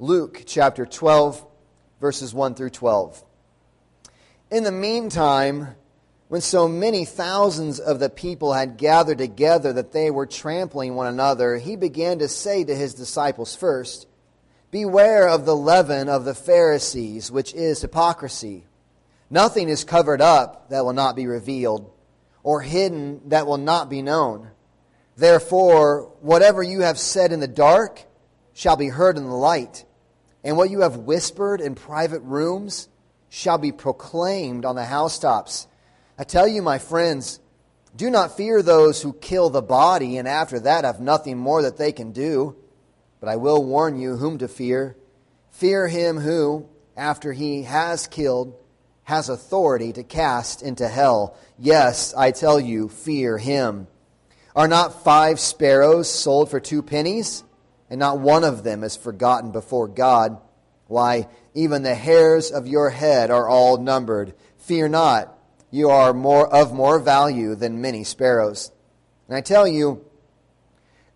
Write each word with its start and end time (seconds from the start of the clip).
Luke 0.00 0.44
chapter 0.46 0.86
12, 0.86 1.44
verses 2.00 2.32
1 2.32 2.54
through 2.54 2.70
12. 2.70 3.20
In 4.48 4.62
the 4.62 4.70
meantime, 4.70 5.74
when 6.28 6.40
so 6.40 6.68
many 6.68 7.04
thousands 7.04 7.80
of 7.80 7.98
the 7.98 8.08
people 8.08 8.52
had 8.52 8.76
gathered 8.76 9.18
together 9.18 9.72
that 9.72 9.90
they 9.90 10.12
were 10.12 10.24
trampling 10.24 10.94
one 10.94 11.08
another, 11.08 11.56
he 11.56 11.74
began 11.74 12.20
to 12.20 12.28
say 12.28 12.62
to 12.62 12.76
his 12.76 12.94
disciples 12.94 13.56
first, 13.56 14.06
Beware 14.70 15.28
of 15.28 15.44
the 15.44 15.56
leaven 15.56 16.08
of 16.08 16.24
the 16.24 16.34
Pharisees, 16.34 17.32
which 17.32 17.52
is 17.52 17.82
hypocrisy. 17.82 18.66
Nothing 19.30 19.68
is 19.68 19.82
covered 19.82 20.20
up 20.20 20.70
that 20.70 20.84
will 20.84 20.92
not 20.92 21.16
be 21.16 21.26
revealed, 21.26 21.90
or 22.44 22.60
hidden 22.60 23.30
that 23.30 23.48
will 23.48 23.58
not 23.58 23.90
be 23.90 24.02
known. 24.02 24.52
Therefore, 25.16 26.12
whatever 26.20 26.62
you 26.62 26.82
have 26.82 27.00
said 27.00 27.32
in 27.32 27.40
the 27.40 27.48
dark 27.48 28.04
shall 28.52 28.76
be 28.76 28.88
heard 28.88 29.16
in 29.16 29.24
the 29.24 29.34
light, 29.34 29.84
and 30.48 30.56
what 30.56 30.70
you 30.70 30.80
have 30.80 30.96
whispered 30.96 31.60
in 31.60 31.74
private 31.74 32.22
rooms 32.22 32.88
shall 33.28 33.58
be 33.58 33.70
proclaimed 33.70 34.64
on 34.64 34.76
the 34.76 34.84
housetops. 34.86 35.66
I 36.18 36.24
tell 36.24 36.48
you, 36.48 36.62
my 36.62 36.78
friends, 36.78 37.38
do 37.94 38.08
not 38.08 38.34
fear 38.34 38.62
those 38.62 39.02
who 39.02 39.12
kill 39.12 39.50
the 39.50 39.60
body 39.60 40.16
and 40.16 40.26
after 40.26 40.58
that 40.60 40.86
have 40.86 41.00
nothing 41.00 41.36
more 41.36 41.60
that 41.60 41.76
they 41.76 41.92
can 41.92 42.12
do. 42.12 42.56
But 43.20 43.28
I 43.28 43.36
will 43.36 43.62
warn 43.62 44.00
you 44.00 44.16
whom 44.16 44.38
to 44.38 44.48
fear. 44.48 44.96
Fear 45.50 45.88
him 45.88 46.16
who, 46.16 46.66
after 46.96 47.34
he 47.34 47.64
has 47.64 48.06
killed, 48.06 48.58
has 49.02 49.28
authority 49.28 49.92
to 49.92 50.02
cast 50.02 50.62
into 50.62 50.88
hell. 50.88 51.36
Yes, 51.58 52.14
I 52.14 52.30
tell 52.30 52.58
you, 52.58 52.88
fear 52.88 53.36
him. 53.36 53.86
Are 54.56 54.66
not 54.66 55.04
five 55.04 55.40
sparrows 55.40 56.08
sold 56.10 56.50
for 56.50 56.58
two 56.58 56.82
pennies? 56.82 57.44
And 57.90 57.98
not 57.98 58.20
one 58.20 58.44
of 58.44 58.64
them 58.64 58.84
is 58.84 58.96
forgotten 58.96 59.50
before 59.50 59.88
God. 59.88 60.38
Why, 60.86 61.28
even 61.54 61.82
the 61.82 61.94
hairs 61.94 62.50
of 62.50 62.66
your 62.66 62.90
head 62.90 63.30
are 63.30 63.48
all 63.48 63.78
numbered. 63.78 64.34
Fear 64.58 64.88
not 64.88 65.38
you 65.70 65.90
are 65.90 66.14
more 66.14 66.52
of 66.52 66.72
more 66.72 66.98
value 66.98 67.54
than 67.54 67.80
many 67.80 68.04
sparrows. 68.04 68.72
And 69.26 69.36
I 69.36 69.40
tell 69.40 69.68
you, 69.68 70.04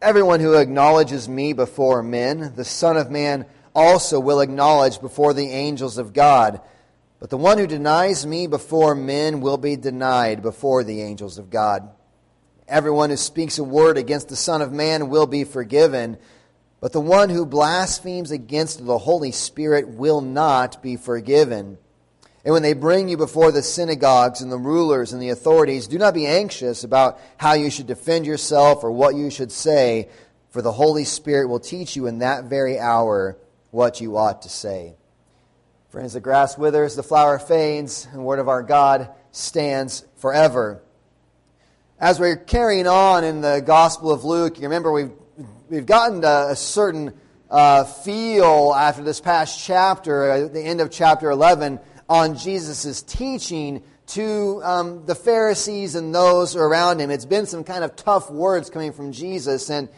everyone 0.01 0.41
who 0.41 0.55
acknowledges 0.55 1.29
me 1.29 1.53
before 1.53 2.03
men, 2.03 2.53
the 2.55 2.65
Son 2.65 2.97
of 2.97 3.11
Man 3.11 3.47
also 3.75 4.21
will 4.21 4.41
acknowledge 4.41 5.01
before 5.01 5.33
the 5.33 5.49
angels 5.49 5.97
of 5.97 6.13
God. 6.13 6.61
But 7.19 7.31
the 7.31 7.39
one 7.39 7.57
who 7.57 7.67
denies 7.67 8.27
me 8.27 8.47
before 8.47 8.95
men 8.95 9.41
will 9.41 9.57
be 9.57 9.77
denied 9.77 10.43
before 10.43 10.85
the 10.85 11.01
angels 11.01 11.39
of 11.39 11.49
God. 11.49 11.89
Everyone 12.69 13.11
who 13.11 13.17
speaks 13.17 13.59
a 13.59 13.65
word 13.65 13.97
against 13.97 14.29
the 14.29 14.37
Son 14.37 14.61
of 14.61 14.73
Man 14.73 15.09
will 15.09 15.27
be 15.27 15.45
forgiven, 15.45 16.19
but 16.83 16.93
the 16.93 17.01
one 17.01 17.31
who 17.31 17.47
blasphemes 17.47 18.33
against 18.33 18.85
the 18.85 18.99
Holy 18.99 19.31
Spirit 19.31 19.89
will 19.89 20.21
not 20.21 20.83
be 20.83 20.97
forgiven. 20.97 21.79
And 22.45 22.53
when 22.53 22.63
they 22.63 22.73
bring 22.73 23.09
you 23.09 23.17
before 23.17 23.53
the 23.53 23.63
synagogues 23.63 24.41
and 24.41 24.51
the 24.51 24.59
rulers 24.59 25.13
and 25.13 25.23
the 25.23 25.29
authorities, 25.29 25.87
do 25.87 25.97
not 25.97 26.13
be 26.13 26.27
anxious 26.27 26.83
about 26.83 27.21
how 27.37 27.53
you 27.53 27.71
should 27.71 27.87
defend 27.87 28.27
yourself 28.27 28.83
or 28.83 28.91
what 28.91 29.15
you 29.15 29.31
should 29.31 29.53
say, 29.53 30.09
for 30.51 30.61
the 30.61 30.73
Holy 30.73 31.05
Spirit 31.05 31.47
will 31.47 31.61
teach 31.61 31.95
you 31.95 32.09
in 32.09 32.19
that 32.19 32.47
very 32.47 32.81
hour 32.81 33.39
what 33.71 34.01
you 34.01 34.17
ought 34.17 34.43
to 34.43 34.49
say. 34.49 34.97
Friends, 35.91 36.15
the 36.15 36.21
grass 36.21 36.59
withers, 36.59 36.97
the 36.97 37.05
flower 37.05 37.39
fades, 37.39 38.09
and 38.11 38.19
the 38.19 38.25
word 38.25 38.41
of 38.41 38.49
our 38.49 38.65
God 38.65 39.09
stands 39.31 40.05
forever. 40.17 40.83
As 42.01 42.19
we're 42.19 42.35
carrying 42.35 42.89
on 42.89 43.23
in 43.23 43.41
the 43.41 43.63
Gospel 43.65 44.11
of 44.11 44.25
Luke, 44.25 44.57
you 44.57 44.65
remember 44.65 44.91
we've, 44.91 45.13
we've 45.73 45.87
gotten 45.87 46.23
a, 46.23 46.55
certain 46.55 47.15
uh, 47.51 47.85
feel 47.85 48.75
after 48.77 49.03
this 49.03 49.23
past 49.23 49.59
chapter, 49.59 50.31
uh, 50.31 50.49
the 50.49 50.61
end 50.61 50.83
of 50.83 50.91
chapter 50.91 51.31
11 51.31 51.81
on 52.11 52.37
Jesus' 52.37 53.01
teaching 53.01 53.83
to 54.09 54.61
um, 54.65 55.07
the 55.07 55.15
Pharisees 55.15 55.95
and 55.95 56.15
those 56.15 56.57
around 56.57 57.01
him. 57.01 57.11
It's 57.11 57.25
been 57.25 57.47
some 57.47 57.65
kind 57.65 57.85
of 57.85 57.97
tough 57.97 58.31
words 58.31 58.69
coming 58.69 58.93
from 58.93 59.13
Jesus. 59.13 59.71
And 59.71 59.89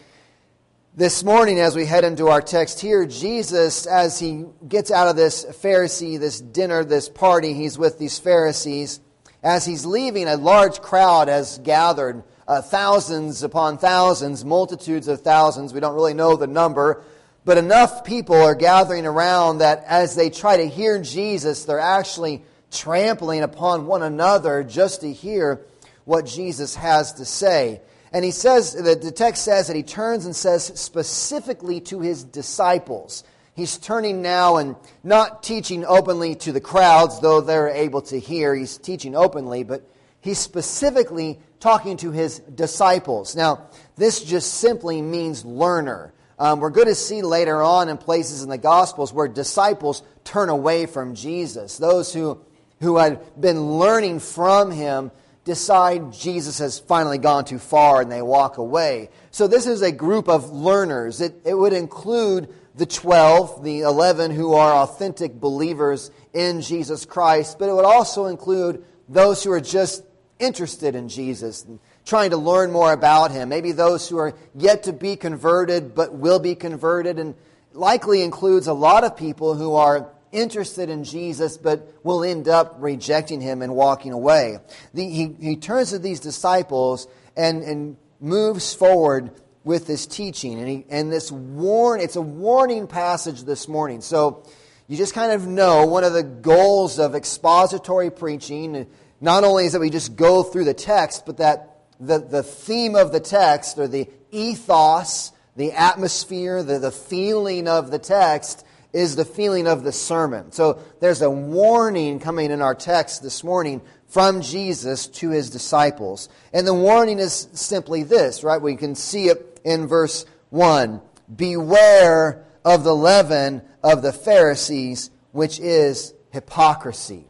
this 0.94 1.24
morning, 1.24 1.58
as 1.58 1.74
we 1.74 1.86
head 1.86 2.04
into 2.04 2.28
our 2.28 2.40
text 2.40 2.78
here, 2.78 3.04
Jesus, 3.04 3.84
as 3.84 4.20
he 4.20 4.44
gets 4.68 4.92
out 4.92 5.08
of 5.08 5.16
this 5.16 5.44
Pharisee, 5.44 6.20
this 6.20 6.40
dinner, 6.40 6.84
this 6.84 7.08
party, 7.08 7.52
he's 7.52 7.76
with 7.76 7.98
these 7.98 8.16
Pharisees. 8.16 9.00
As 9.42 9.66
he's 9.66 9.84
leaving, 9.84 10.28
a 10.28 10.36
large 10.36 10.80
crowd 10.80 11.26
has 11.26 11.58
gathered, 11.58 12.22
uh, 12.46 12.62
thousands 12.62 13.42
upon 13.42 13.78
thousands, 13.78 14.44
multitudes 14.44 15.08
of 15.08 15.22
thousands. 15.22 15.72
We 15.72 15.80
don't 15.80 15.94
really 15.94 16.14
know 16.14 16.36
the 16.36 16.46
number 16.46 17.04
but 17.44 17.58
enough 17.58 18.04
people 18.04 18.36
are 18.36 18.54
gathering 18.54 19.06
around 19.06 19.58
that 19.58 19.84
as 19.86 20.14
they 20.14 20.30
try 20.30 20.56
to 20.56 20.68
hear 20.68 21.00
Jesus, 21.00 21.64
they're 21.64 21.78
actually 21.78 22.42
trampling 22.70 23.42
upon 23.42 23.86
one 23.86 24.02
another 24.02 24.64
just 24.64 25.02
to 25.02 25.12
hear 25.12 25.60
what 26.04 26.24
Jesus 26.24 26.74
has 26.74 27.14
to 27.14 27.24
say. 27.24 27.82
And 28.12 28.24
he 28.24 28.30
says, 28.30 28.72
the, 28.72 28.94
the 28.94 29.12
text 29.12 29.44
says 29.44 29.66
that 29.66 29.76
he 29.76 29.82
turns 29.82 30.24
and 30.24 30.34
says 30.34 30.64
specifically 30.80 31.80
to 31.82 32.00
his 32.00 32.24
disciples. 32.24 33.24
He's 33.54 33.76
turning 33.76 34.22
now 34.22 34.56
and 34.56 34.74
not 35.02 35.42
teaching 35.42 35.84
openly 35.84 36.34
to 36.36 36.52
the 36.52 36.60
crowds, 36.60 37.20
though 37.20 37.40
they're 37.40 37.68
able 37.68 38.02
to 38.02 38.18
hear. 38.18 38.54
He's 38.54 38.78
teaching 38.78 39.14
openly, 39.14 39.64
but 39.64 39.88
he's 40.20 40.38
specifically 40.38 41.38
talking 41.64 41.96
to 41.96 42.10
his 42.10 42.40
disciples. 42.40 43.34
Now, 43.34 43.68
this 43.96 44.22
just 44.22 44.52
simply 44.52 45.00
means 45.00 45.46
learner. 45.46 46.12
Um, 46.38 46.60
we're 46.60 46.68
going 46.68 46.88
to 46.88 46.94
see 46.94 47.22
later 47.22 47.62
on 47.62 47.88
in 47.88 47.96
places 47.96 48.42
in 48.42 48.50
the 48.50 48.58
Gospels 48.58 49.14
where 49.14 49.28
disciples 49.28 50.02
turn 50.24 50.50
away 50.50 50.84
from 50.84 51.14
Jesus. 51.14 51.78
Those 51.78 52.12
who, 52.12 52.38
who 52.82 52.98
had 52.98 53.40
been 53.40 53.78
learning 53.78 54.20
from 54.20 54.72
him 54.72 55.10
decide 55.44 56.12
Jesus 56.12 56.58
has 56.58 56.78
finally 56.78 57.16
gone 57.16 57.46
too 57.46 57.58
far 57.58 58.02
and 58.02 58.12
they 58.12 58.20
walk 58.20 58.58
away. 58.58 59.08
So 59.30 59.46
this 59.46 59.66
is 59.66 59.80
a 59.80 59.90
group 59.90 60.28
of 60.28 60.50
learners. 60.50 61.22
It, 61.22 61.40
it 61.46 61.54
would 61.54 61.72
include 61.72 62.52
the 62.74 62.84
12, 62.84 63.64
the 63.64 63.80
11 63.80 64.32
who 64.32 64.52
are 64.52 64.82
authentic 64.82 65.40
believers 65.40 66.10
in 66.34 66.60
Jesus 66.60 67.06
Christ, 67.06 67.58
but 67.58 67.70
it 67.70 67.72
would 67.72 67.86
also 67.86 68.26
include 68.26 68.84
those 69.08 69.42
who 69.42 69.50
are 69.50 69.62
just 69.62 70.02
interested 70.38 70.94
in 70.94 71.08
Jesus 71.08 71.64
and 71.64 71.78
trying 72.04 72.30
to 72.30 72.36
learn 72.36 72.70
more 72.72 72.92
about 72.92 73.30
him. 73.30 73.48
Maybe 73.48 73.72
those 73.72 74.08
who 74.08 74.18
are 74.18 74.34
yet 74.54 74.84
to 74.84 74.92
be 74.92 75.16
converted 75.16 75.94
but 75.94 76.14
will 76.14 76.38
be 76.38 76.54
converted, 76.54 77.18
and 77.18 77.34
likely 77.72 78.22
includes 78.22 78.66
a 78.66 78.72
lot 78.72 79.04
of 79.04 79.16
people 79.16 79.54
who 79.54 79.74
are 79.74 80.10
interested 80.32 80.90
in 80.90 81.04
Jesus 81.04 81.56
but 81.56 81.94
will 82.02 82.24
end 82.24 82.48
up 82.48 82.76
rejecting 82.78 83.40
him 83.40 83.62
and 83.62 83.74
walking 83.74 84.12
away. 84.12 84.58
The, 84.92 85.08
he, 85.08 85.34
he 85.40 85.56
turns 85.56 85.90
to 85.90 85.98
these 85.98 86.20
disciples 86.20 87.06
and, 87.36 87.62
and 87.62 87.96
moves 88.20 88.74
forward 88.74 89.30
with 89.62 89.86
this 89.86 90.06
teaching. 90.06 90.58
And, 90.58 90.68
he, 90.68 90.84
and 90.90 91.12
this 91.12 91.30
warn, 91.32 92.00
it's 92.00 92.16
a 92.16 92.22
warning 92.22 92.86
passage 92.86 93.44
this 93.44 93.68
morning. 93.68 94.00
So 94.00 94.44
you 94.88 94.96
just 94.96 95.14
kind 95.14 95.32
of 95.32 95.46
know 95.46 95.86
one 95.86 96.04
of 96.04 96.12
the 96.12 96.22
goals 96.22 96.98
of 96.98 97.14
expository 97.14 98.10
preaching, 98.10 98.86
not 99.24 99.42
only 99.42 99.64
is 99.64 99.72
that 99.72 99.80
we 99.80 99.88
just 99.88 100.16
go 100.16 100.42
through 100.42 100.64
the 100.64 100.74
text, 100.74 101.24
but 101.24 101.38
that 101.38 101.78
the, 101.98 102.18
the 102.18 102.42
theme 102.42 102.94
of 102.94 103.10
the 103.10 103.20
text 103.20 103.78
or 103.78 103.88
the 103.88 104.06
ethos, 104.30 105.32
the 105.56 105.72
atmosphere, 105.72 106.62
the, 106.62 106.78
the 106.78 106.90
feeling 106.90 107.66
of 107.66 107.90
the 107.90 107.98
text 107.98 108.66
is 108.92 109.16
the 109.16 109.24
feeling 109.24 109.66
of 109.66 109.82
the 109.82 109.92
sermon. 109.92 110.52
So 110.52 110.78
there's 111.00 111.22
a 111.22 111.30
warning 111.30 112.20
coming 112.20 112.50
in 112.50 112.60
our 112.60 112.74
text 112.74 113.22
this 113.22 113.42
morning 113.42 113.80
from 114.08 114.42
Jesus 114.42 115.06
to 115.06 115.30
his 115.30 115.48
disciples. 115.48 116.28
And 116.52 116.66
the 116.66 116.74
warning 116.74 117.18
is 117.18 117.48
simply 117.54 118.02
this, 118.02 118.44
right? 118.44 118.60
We 118.60 118.76
can 118.76 118.94
see 118.94 119.28
it 119.28 119.58
in 119.64 119.86
verse 119.86 120.26
1. 120.50 121.00
Beware 121.34 122.44
of 122.62 122.84
the 122.84 122.94
leaven 122.94 123.62
of 123.82 124.02
the 124.02 124.12
Pharisees, 124.12 125.10
which 125.32 125.58
is 125.60 126.12
hypocrisy. 126.30 127.26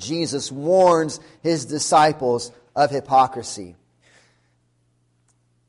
Jesus 0.00 0.50
warns 0.50 1.20
his 1.42 1.66
disciples 1.66 2.50
of 2.74 2.90
hypocrisy. 2.90 3.76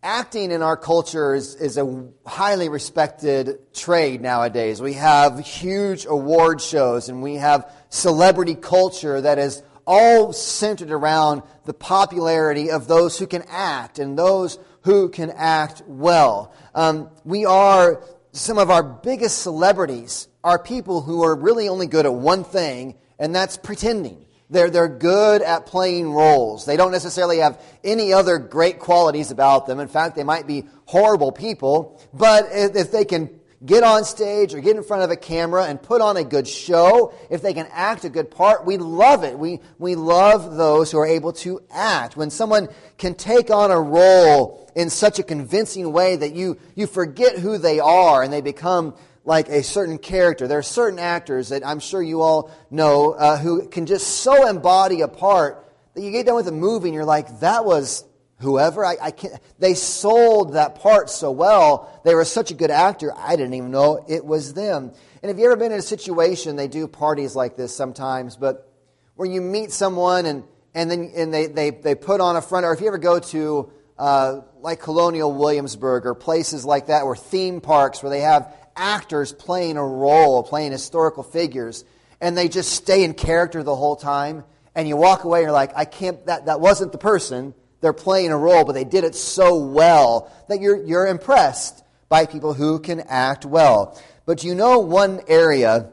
Acting 0.03 0.49
in 0.49 0.63
our 0.63 0.77
culture 0.77 1.35
is, 1.35 1.53
is 1.55 1.77
a 1.77 2.07
highly 2.25 2.69
respected 2.69 3.71
trade 3.73 4.19
nowadays. 4.19 4.81
We 4.81 4.93
have 4.93 5.37
huge 5.39 6.05
award 6.05 6.59
shows 6.59 7.07
and 7.07 7.21
we 7.21 7.35
have 7.35 7.71
celebrity 7.89 8.55
culture 8.55 9.21
that 9.21 9.37
is 9.37 9.61
all 9.85 10.33
centered 10.33 10.89
around 10.89 11.43
the 11.65 11.73
popularity 11.73 12.71
of 12.71 12.87
those 12.87 13.19
who 13.19 13.27
can 13.27 13.43
act 13.47 13.99
and 13.99 14.17
those 14.17 14.57
who 14.81 15.09
can 15.09 15.31
act 15.31 15.83
well. 15.85 16.53
Um, 16.73 17.09
we 17.23 17.45
are, 17.45 18.03
some 18.31 18.57
of 18.57 18.71
our 18.71 18.83
biggest 18.83 19.39
celebrities 19.39 20.27
are 20.43 20.57
people 20.57 21.01
who 21.01 21.23
are 21.23 21.35
really 21.35 21.69
only 21.69 21.87
good 21.87 22.05
at 22.05 22.13
one 22.13 22.43
thing, 22.43 22.95
and 23.21 23.33
that's 23.33 23.55
pretending. 23.55 24.25
They're, 24.49 24.69
they're 24.69 24.89
good 24.89 25.41
at 25.41 25.67
playing 25.67 26.11
roles. 26.11 26.65
They 26.65 26.75
don't 26.75 26.91
necessarily 26.91 27.37
have 27.37 27.61
any 27.85 28.11
other 28.11 28.37
great 28.37 28.79
qualities 28.79 29.31
about 29.31 29.67
them. 29.67 29.79
In 29.79 29.87
fact, 29.87 30.17
they 30.17 30.25
might 30.25 30.45
be 30.45 30.65
horrible 30.85 31.31
people, 31.31 32.01
but 32.13 32.49
if 32.51 32.91
they 32.91 33.05
can 33.05 33.29
get 33.63 33.83
on 33.83 34.03
stage 34.03 34.55
or 34.55 34.59
get 34.59 34.75
in 34.75 34.83
front 34.83 35.03
of 35.03 35.11
a 35.11 35.15
camera 35.15 35.65
and 35.65 35.81
put 35.81 36.01
on 36.01 36.17
a 36.17 36.23
good 36.23 36.47
show, 36.47 37.13
if 37.29 37.43
they 37.43 37.53
can 37.53 37.67
act 37.71 38.03
a 38.05 38.09
good 38.09 38.31
part, 38.31 38.65
we 38.65 38.77
love 38.77 39.23
it. 39.23 39.37
We, 39.37 39.59
we 39.77 39.95
love 39.95 40.55
those 40.55 40.91
who 40.91 40.97
are 40.97 41.05
able 41.05 41.31
to 41.33 41.61
act. 41.71 42.17
When 42.17 42.31
someone 42.31 42.69
can 42.97 43.13
take 43.13 43.51
on 43.51 43.69
a 43.69 43.79
role 43.79 44.69
in 44.75 44.89
such 44.89 45.19
a 45.19 45.23
convincing 45.23 45.93
way 45.93 46.15
that 46.15 46.33
you, 46.33 46.57
you 46.75 46.87
forget 46.87 47.37
who 47.37 47.59
they 47.59 47.79
are 47.79 48.23
and 48.23 48.33
they 48.33 48.41
become 48.41 48.95
like 49.23 49.49
a 49.49 49.63
certain 49.63 49.97
character. 49.97 50.47
There 50.47 50.59
are 50.59 50.63
certain 50.63 50.99
actors 50.99 51.49
that 51.49 51.65
I'm 51.65 51.79
sure 51.79 52.01
you 52.01 52.21
all 52.21 52.51
know 52.69 53.11
uh, 53.11 53.37
who 53.37 53.67
can 53.67 53.85
just 53.85 54.07
so 54.07 54.47
embody 54.47 55.01
a 55.01 55.07
part 55.07 55.71
that 55.93 56.01
you 56.01 56.11
get 56.11 56.25
done 56.25 56.35
with 56.35 56.47
a 56.47 56.51
movie 56.53 56.89
and 56.89 56.95
you're 56.95 57.05
like, 57.05 57.39
that 57.41 57.65
was 57.65 58.03
whoever. 58.39 58.83
I, 58.85 58.97
I 59.01 59.11
can't. 59.11 59.33
They 59.59 59.73
sold 59.73 60.53
that 60.53 60.75
part 60.75 61.09
so 61.09 61.31
well. 61.31 62.01
They 62.03 62.15
were 62.15 62.25
such 62.25 62.51
a 62.51 62.53
good 62.53 62.71
actor. 62.71 63.13
I 63.15 63.35
didn't 63.35 63.53
even 63.53 63.71
know 63.71 64.03
it 64.07 64.25
was 64.25 64.53
them. 64.53 64.91
And 65.21 65.29
have 65.29 65.37
you 65.37 65.45
ever 65.45 65.55
been 65.55 65.71
in 65.71 65.79
a 65.79 65.83
situation? 65.83 66.55
They 66.55 66.67
do 66.67 66.87
parties 66.87 67.35
like 67.35 67.55
this 67.55 67.75
sometimes, 67.75 68.35
but 68.35 68.67
where 69.15 69.29
you 69.29 69.41
meet 69.41 69.71
someone 69.71 70.25
and 70.25 70.43
and 70.73 70.89
then 70.89 71.11
and 71.15 71.33
they 71.33 71.47
they 71.47 71.69
they 71.69 71.95
put 71.95 72.21
on 72.21 72.35
a 72.35 72.41
front. 72.41 72.65
Or 72.65 72.73
if 72.73 72.81
you 72.81 72.87
ever 72.87 72.97
go 72.97 73.19
to 73.19 73.71
uh, 73.97 74.41
like 74.61 74.79
Colonial 74.81 75.31
Williamsburg 75.31 76.05
or 76.05 76.15
places 76.15 76.65
like 76.65 76.87
that, 76.87 77.03
or 77.03 77.15
theme 77.15 77.61
parks 77.61 78.01
where 78.01 78.09
they 78.09 78.21
have 78.21 78.55
actors 78.75 79.33
playing 79.33 79.77
a 79.77 79.85
role, 79.85 80.43
playing 80.43 80.71
historical 80.71 81.23
figures, 81.23 81.85
and 82.19 82.37
they 82.37 82.47
just 82.47 82.71
stay 82.71 83.03
in 83.03 83.13
character 83.13 83.63
the 83.63 83.75
whole 83.75 83.95
time. 83.95 84.43
And 84.75 84.87
you 84.87 84.95
walk 84.95 85.23
away 85.23 85.39
and 85.39 85.45
you're 85.45 85.51
like, 85.51 85.71
I 85.75 85.85
can't, 85.85 86.25
that, 86.27 86.45
that 86.45 86.61
wasn't 86.61 86.91
the 86.91 86.97
person. 86.97 87.53
They're 87.81 87.93
playing 87.93 88.31
a 88.31 88.37
role, 88.37 88.63
but 88.63 88.73
they 88.73 88.83
did 88.83 89.03
it 89.03 89.15
so 89.15 89.57
well 89.57 90.31
that 90.47 90.61
you're, 90.61 90.81
you're 90.85 91.07
impressed 91.07 91.83
by 92.07 92.25
people 92.25 92.53
who 92.53 92.79
can 92.79 93.01
act 93.01 93.45
well. 93.45 93.99
But 94.25 94.43
you 94.43 94.55
know 94.55 94.79
one 94.79 95.21
area 95.27 95.89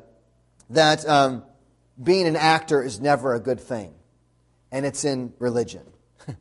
that 0.71 1.09
um, 1.09 1.45
being 2.01 2.27
an 2.27 2.37
actor 2.37 2.83
is 2.83 3.01
never 3.01 3.35
a 3.35 3.41
good 3.41 3.61
thing, 3.61 3.95
and 4.71 4.85
it's 4.85 5.05
in 5.05 5.33
religion. 5.39 5.83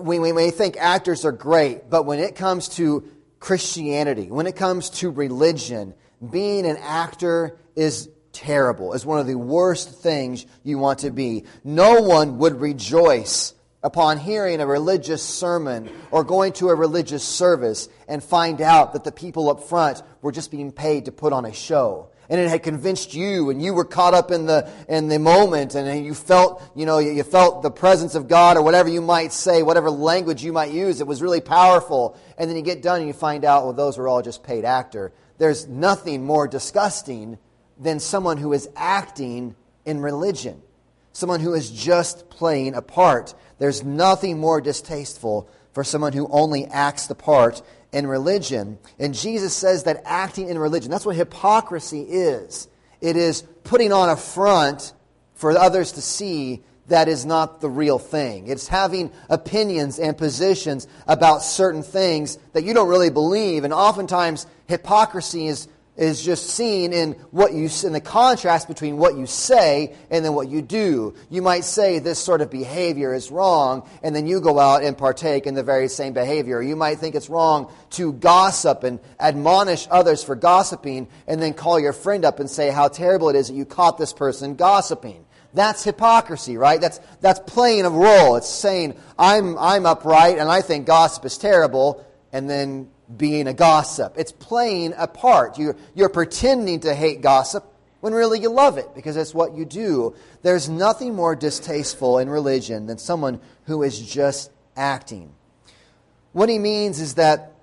we, 0.00 0.18
we 0.18 0.32
may 0.32 0.50
think 0.50 0.76
actors 0.76 1.24
are 1.24 1.32
great, 1.32 1.88
but 1.88 2.04
when 2.04 2.18
it 2.18 2.34
comes 2.34 2.68
to 2.70 3.08
Christianity, 3.40 4.30
when 4.30 4.46
it 4.46 4.56
comes 4.56 4.90
to 4.90 5.10
religion, 5.10 5.94
being 6.30 6.66
an 6.66 6.76
actor 6.78 7.58
is 7.76 8.08
terrible, 8.32 8.92
is 8.92 9.06
one 9.06 9.20
of 9.20 9.26
the 9.26 9.38
worst 9.38 9.90
things 10.02 10.46
you 10.64 10.78
want 10.78 11.00
to 11.00 11.10
be. 11.10 11.44
No 11.64 12.02
one 12.02 12.38
would 12.38 12.60
rejoice 12.60 13.54
upon 13.82 14.18
hearing 14.18 14.60
a 14.60 14.66
religious 14.66 15.22
sermon 15.22 15.88
or 16.10 16.24
going 16.24 16.52
to 16.54 16.68
a 16.68 16.74
religious 16.74 17.22
service 17.22 17.88
and 18.08 18.22
find 18.22 18.60
out 18.60 18.92
that 18.92 19.04
the 19.04 19.12
people 19.12 19.48
up 19.48 19.62
front 19.62 20.02
were 20.20 20.32
just 20.32 20.50
being 20.50 20.72
paid 20.72 21.04
to 21.04 21.12
put 21.12 21.32
on 21.32 21.44
a 21.44 21.52
show 21.52 22.10
and 22.28 22.40
it 22.40 22.48
had 22.48 22.62
convinced 22.62 23.14
you 23.14 23.50
and 23.50 23.62
you 23.62 23.72
were 23.72 23.84
caught 23.84 24.14
up 24.14 24.30
in 24.30 24.46
the 24.46 24.70
in 24.88 25.08
the 25.08 25.18
moment 25.18 25.74
and 25.74 26.04
you 26.04 26.14
felt 26.14 26.62
you 26.74 26.84
know 26.84 26.98
you 26.98 27.22
felt 27.22 27.62
the 27.62 27.70
presence 27.70 28.14
of 28.14 28.28
god 28.28 28.56
or 28.56 28.62
whatever 28.62 28.88
you 28.88 29.00
might 29.00 29.32
say 29.32 29.62
whatever 29.62 29.90
language 29.90 30.44
you 30.44 30.52
might 30.52 30.70
use 30.70 31.00
it 31.00 31.06
was 31.06 31.22
really 31.22 31.40
powerful. 31.40 32.16
And 32.36 32.48
then 32.48 32.56
you 32.56 32.62
get 32.62 32.82
done 32.82 32.98
and 32.98 33.06
you 33.06 33.12
find 33.12 33.44
out 33.44 33.64
well 33.64 33.72
those 33.72 33.98
were 33.98 34.08
all 34.08 34.22
just 34.22 34.42
paid 34.42 34.64
actor. 34.64 35.12
There's 35.38 35.66
nothing 35.66 36.24
more 36.24 36.48
disgusting 36.48 37.38
than 37.78 38.00
someone 38.00 38.38
who 38.38 38.52
is 38.52 38.68
acting 38.76 39.54
in 39.84 40.00
religion. 40.00 40.62
Someone 41.12 41.40
who 41.40 41.54
is 41.54 41.70
just 41.70 42.28
playing 42.28 42.74
a 42.74 42.82
part. 42.82 43.34
There's 43.58 43.82
nothing 43.82 44.38
more 44.38 44.60
distasteful 44.60 45.48
for 45.72 45.84
someone 45.84 46.12
who 46.12 46.28
only 46.30 46.66
acts 46.66 47.06
the 47.06 47.14
part 47.14 47.62
in 47.92 48.06
religion. 48.06 48.78
And 48.98 49.14
Jesus 49.14 49.54
says 49.54 49.84
that 49.84 50.02
acting 50.04 50.48
in 50.48 50.58
religion, 50.58 50.90
that's 50.90 51.06
what 51.06 51.16
hypocrisy 51.16 52.02
is. 52.02 52.68
It 53.00 53.16
is 53.16 53.42
putting 53.64 53.92
on 53.92 54.10
a 54.10 54.16
front 54.16 54.92
for 55.34 55.56
others 55.56 55.92
to 55.92 56.02
see 56.02 56.62
that 56.88 57.08
is 57.08 57.26
not 57.26 57.60
the 57.60 57.68
real 57.68 57.98
thing. 57.98 58.48
It's 58.48 58.66
having 58.66 59.12
opinions 59.28 59.98
and 59.98 60.16
positions 60.16 60.88
about 61.06 61.42
certain 61.42 61.82
things 61.82 62.38
that 62.54 62.64
you 62.64 62.74
don't 62.74 62.88
really 62.88 63.10
believe. 63.10 63.64
And 63.64 63.72
oftentimes, 63.72 64.46
hypocrisy 64.66 65.46
is 65.46 65.68
is 65.98 66.22
just 66.22 66.50
seen 66.50 66.92
in 66.92 67.12
what 67.32 67.52
you 67.52 67.68
in 67.84 67.92
the 67.92 68.00
contrast 68.00 68.68
between 68.68 68.96
what 68.96 69.16
you 69.16 69.26
say 69.26 69.94
and 70.10 70.24
then 70.24 70.32
what 70.32 70.48
you 70.48 70.62
do. 70.62 71.14
You 71.28 71.42
might 71.42 71.64
say 71.64 71.98
this 71.98 72.20
sort 72.20 72.40
of 72.40 72.50
behavior 72.50 73.12
is 73.12 73.32
wrong, 73.32 73.86
and 74.02 74.14
then 74.14 74.26
you 74.26 74.40
go 74.40 74.60
out 74.60 74.84
and 74.84 74.96
partake 74.96 75.46
in 75.46 75.54
the 75.54 75.64
very 75.64 75.88
same 75.88 76.12
behavior. 76.12 76.62
You 76.62 76.76
might 76.76 76.98
think 76.98 77.16
it's 77.16 77.28
wrong 77.28 77.70
to 77.90 78.12
gossip 78.12 78.84
and 78.84 79.00
admonish 79.18 79.88
others 79.90 80.22
for 80.22 80.36
gossiping, 80.36 81.08
and 81.26 81.42
then 81.42 81.52
call 81.52 81.80
your 81.80 81.92
friend 81.92 82.24
up 82.24 82.38
and 82.38 82.48
say 82.48 82.70
how 82.70 82.86
terrible 82.86 83.28
it 83.28 83.36
is 83.36 83.48
that 83.48 83.54
you 83.54 83.64
caught 83.64 83.98
this 83.98 84.12
person 84.12 84.54
gossiping. 84.54 85.24
That's 85.52 85.82
hypocrisy, 85.82 86.56
right? 86.56 86.80
That's, 86.80 87.00
that's 87.20 87.40
playing 87.40 87.86
a 87.86 87.90
role. 87.90 88.36
It's 88.36 88.48
saying, 88.48 88.94
I'm, 89.18 89.58
I'm 89.58 89.84
upright 89.84 90.38
and 90.38 90.48
I 90.48 90.60
think 90.60 90.86
gossip 90.86 91.24
is 91.24 91.38
terrible, 91.38 92.06
and 92.32 92.48
then 92.48 92.88
being 93.16 93.46
a 93.46 93.54
gossip. 93.54 94.14
It's 94.16 94.32
playing 94.32 94.94
a 94.96 95.06
part. 95.06 95.58
You're, 95.58 95.76
you're 95.94 96.08
pretending 96.08 96.80
to 96.80 96.94
hate 96.94 97.22
gossip 97.22 97.64
when 98.00 98.12
really 98.12 98.40
you 98.40 98.50
love 98.50 98.78
it 98.78 98.94
because 98.94 99.16
it's 99.16 99.34
what 99.34 99.54
you 99.54 99.64
do. 99.64 100.14
There's 100.42 100.68
nothing 100.68 101.14
more 101.14 101.34
distasteful 101.34 102.18
in 102.18 102.28
religion 102.28 102.86
than 102.86 102.98
someone 102.98 103.40
who 103.64 103.82
is 103.82 103.98
just 103.98 104.50
acting. 104.76 105.32
What 106.32 106.48
he 106.48 106.58
means 106.58 107.00
is 107.00 107.14
that 107.14 107.54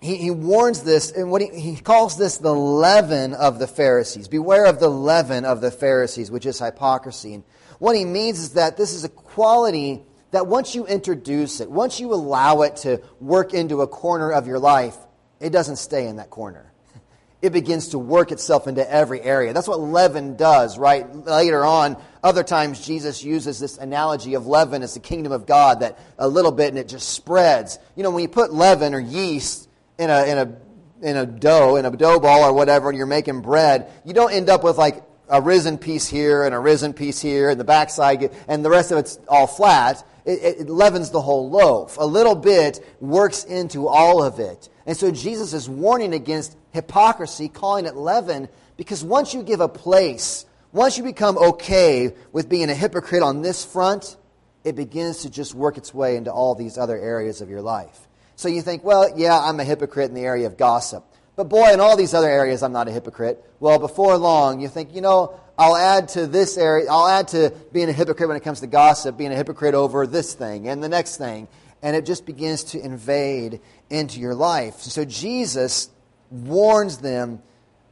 he, 0.00 0.16
he 0.16 0.30
warns 0.30 0.82
this, 0.82 1.12
and 1.12 1.30
what 1.30 1.42
he, 1.42 1.60
he 1.60 1.76
calls 1.76 2.16
this 2.16 2.38
the 2.38 2.54
leaven 2.54 3.34
of 3.34 3.58
the 3.58 3.66
Pharisees. 3.66 4.28
Beware 4.28 4.64
of 4.64 4.80
the 4.80 4.88
leaven 4.88 5.44
of 5.44 5.60
the 5.60 5.70
Pharisees, 5.70 6.30
which 6.30 6.46
is 6.46 6.58
hypocrisy. 6.58 7.34
And 7.34 7.44
what 7.78 7.96
he 7.96 8.04
means 8.04 8.38
is 8.38 8.54
that 8.54 8.76
this 8.76 8.94
is 8.94 9.04
a 9.04 9.08
quality 9.08 10.02
that 10.30 10.46
once 10.46 10.74
you 10.74 10.86
introduce 10.86 11.60
it, 11.60 11.70
once 11.70 12.00
you 12.00 12.12
allow 12.12 12.62
it 12.62 12.76
to 12.76 13.02
work 13.20 13.54
into 13.54 13.82
a 13.82 13.86
corner 13.86 14.30
of 14.30 14.46
your 14.46 14.58
life, 14.58 14.96
it 15.40 15.50
doesn't 15.50 15.76
stay 15.76 16.06
in 16.06 16.16
that 16.16 16.30
corner. 16.30 16.66
It 17.42 17.54
begins 17.54 17.88
to 17.88 17.98
work 17.98 18.32
itself 18.32 18.66
into 18.66 18.86
every 18.86 19.22
area. 19.22 19.54
That's 19.54 19.66
what 19.66 19.80
leaven 19.80 20.36
does, 20.36 20.76
right? 20.76 21.10
Later 21.24 21.64
on, 21.64 21.96
other 22.22 22.42
times 22.42 22.84
Jesus 22.84 23.24
uses 23.24 23.58
this 23.58 23.78
analogy 23.78 24.34
of 24.34 24.46
leaven 24.46 24.82
as 24.82 24.92
the 24.92 25.00
kingdom 25.00 25.32
of 25.32 25.46
God, 25.46 25.80
that 25.80 25.98
a 26.18 26.28
little 26.28 26.52
bit 26.52 26.68
and 26.68 26.76
it 26.76 26.86
just 26.86 27.08
spreads. 27.08 27.78
You 27.96 28.02
know, 28.02 28.10
when 28.10 28.20
you 28.20 28.28
put 28.28 28.52
leaven 28.52 28.94
or 28.94 29.00
yeast 29.00 29.70
in 29.98 30.10
a, 30.10 30.24
in 30.26 30.36
a, 30.36 30.56
in 31.00 31.16
a 31.16 31.24
dough, 31.24 31.76
in 31.76 31.86
a 31.86 31.90
dough 31.90 32.20
ball 32.20 32.44
or 32.44 32.52
whatever, 32.52 32.90
and 32.90 32.98
you're 32.98 33.06
making 33.06 33.40
bread, 33.40 33.90
you 34.04 34.12
don't 34.12 34.34
end 34.34 34.50
up 34.50 34.62
with 34.62 34.76
like 34.76 35.02
a 35.30 35.40
risen 35.40 35.78
piece 35.78 36.08
here 36.08 36.44
and 36.44 36.54
a 36.54 36.58
risen 36.58 36.92
piece 36.92 37.20
here 37.20 37.50
and 37.50 37.58
the 37.58 37.64
backside, 37.64 38.30
and 38.48 38.64
the 38.64 38.70
rest 38.70 38.90
of 38.92 38.98
it's 38.98 39.18
all 39.28 39.46
flat 39.46 40.04
it, 40.24 40.60
it 40.60 40.70
leavens 40.70 41.10
the 41.10 41.20
whole 41.20 41.50
loaf. 41.50 41.96
A 41.98 42.06
little 42.06 42.34
bit 42.34 42.84
works 43.00 43.44
into 43.44 43.88
all 43.88 44.22
of 44.22 44.38
it. 44.38 44.68
And 44.86 44.96
so 44.96 45.10
Jesus 45.10 45.52
is 45.52 45.68
warning 45.68 46.12
against 46.12 46.56
hypocrisy, 46.72 47.48
calling 47.48 47.86
it 47.86 47.96
leaven, 47.96 48.48
because 48.76 49.04
once 49.04 49.34
you 49.34 49.42
give 49.42 49.60
a 49.60 49.68
place, 49.68 50.46
once 50.72 50.98
you 50.98 51.04
become 51.04 51.36
okay 51.36 52.14
with 52.32 52.48
being 52.48 52.70
a 52.70 52.74
hypocrite 52.74 53.22
on 53.22 53.42
this 53.42 53.64
front, 53.64 54.16
it 54.64 54.76
begins 54.76 55.22
to 55.22 55.30
just 55.30 55.54
work 55.54 55.78
its 55.78 55.94
way 55.94 56.16
into 56.16 56.32
all 56.32 56.54
these 56.54 56.76
other 56.76 56.96
areas 56.96 57.40
of 57.40 57.48
your 57.48 57.62
life. 57.62 58.08
So 58.36 58.48
you 58.48 58.62
think, 58.62 58.84
well, 58.84 59.10
yeah, 59.16 59.38
I'm 59.38 59.60
a 59.60 59.64
hypocrite 59.64 60.08
in 60.08 60.14
the 60.14 60.22
area 60.22 60.46
of 60.46 60.56
gossip. 60.56 61.04
But 61.36 61.44
boy, 61.44 61.72
in 61.72 61.80
all 61.80 61.96
these 61.96 62.14
other 62.14 62.28
areas, 62.28 62.62
I'm 62.62 62.72
not 62.72 62.88
a 62.88 62.92
hypocrite. 62.92 63.42
Well, 63.60 63.78
before 63.78 64.16
long, 64.16 64.60
you 64.60 64.68
think, 64.68 64.94
you 64.94 65.00
know, 65.00 65.40
I'll 65.58 65.76
add 65.76 66.08
to 66.10 66.26
this 66.26 66.56
area, 66.56 66.86
I'll 66.90 67.06
add 67.06 67.28
to 67.28 67.52
being 67.72 67.88
a 67.88 67.92
hypocrite 67.92 68.28
when 68.28 68.36
it 68.36 68.42
comes 68.42 68.60
to 68.60 68.66
gossip, 68.66 69.16
being 69.16 69.32
a 69.32 69.36
hypocrite 69.36 69.74
over 69.74 70.06
this 70.06 70.34
thing 70.34 70.68
and 70.68 70.82
the 70.82 70.88
next 70.88 71.16
thing. 71.16 71.48
And 71.82 71.96
it 71.96 72.04
just 72.04 72.26
begins 72.26 72.64
to 72.64 72.80
invade 72.80 73.60
into 73.88 74.20
your 74.20 74.34
life. 74.34 74.76
So 74.80 75.04
Jesus 75.04 75.90
warns 76.30 76.98
them 76.98 77.42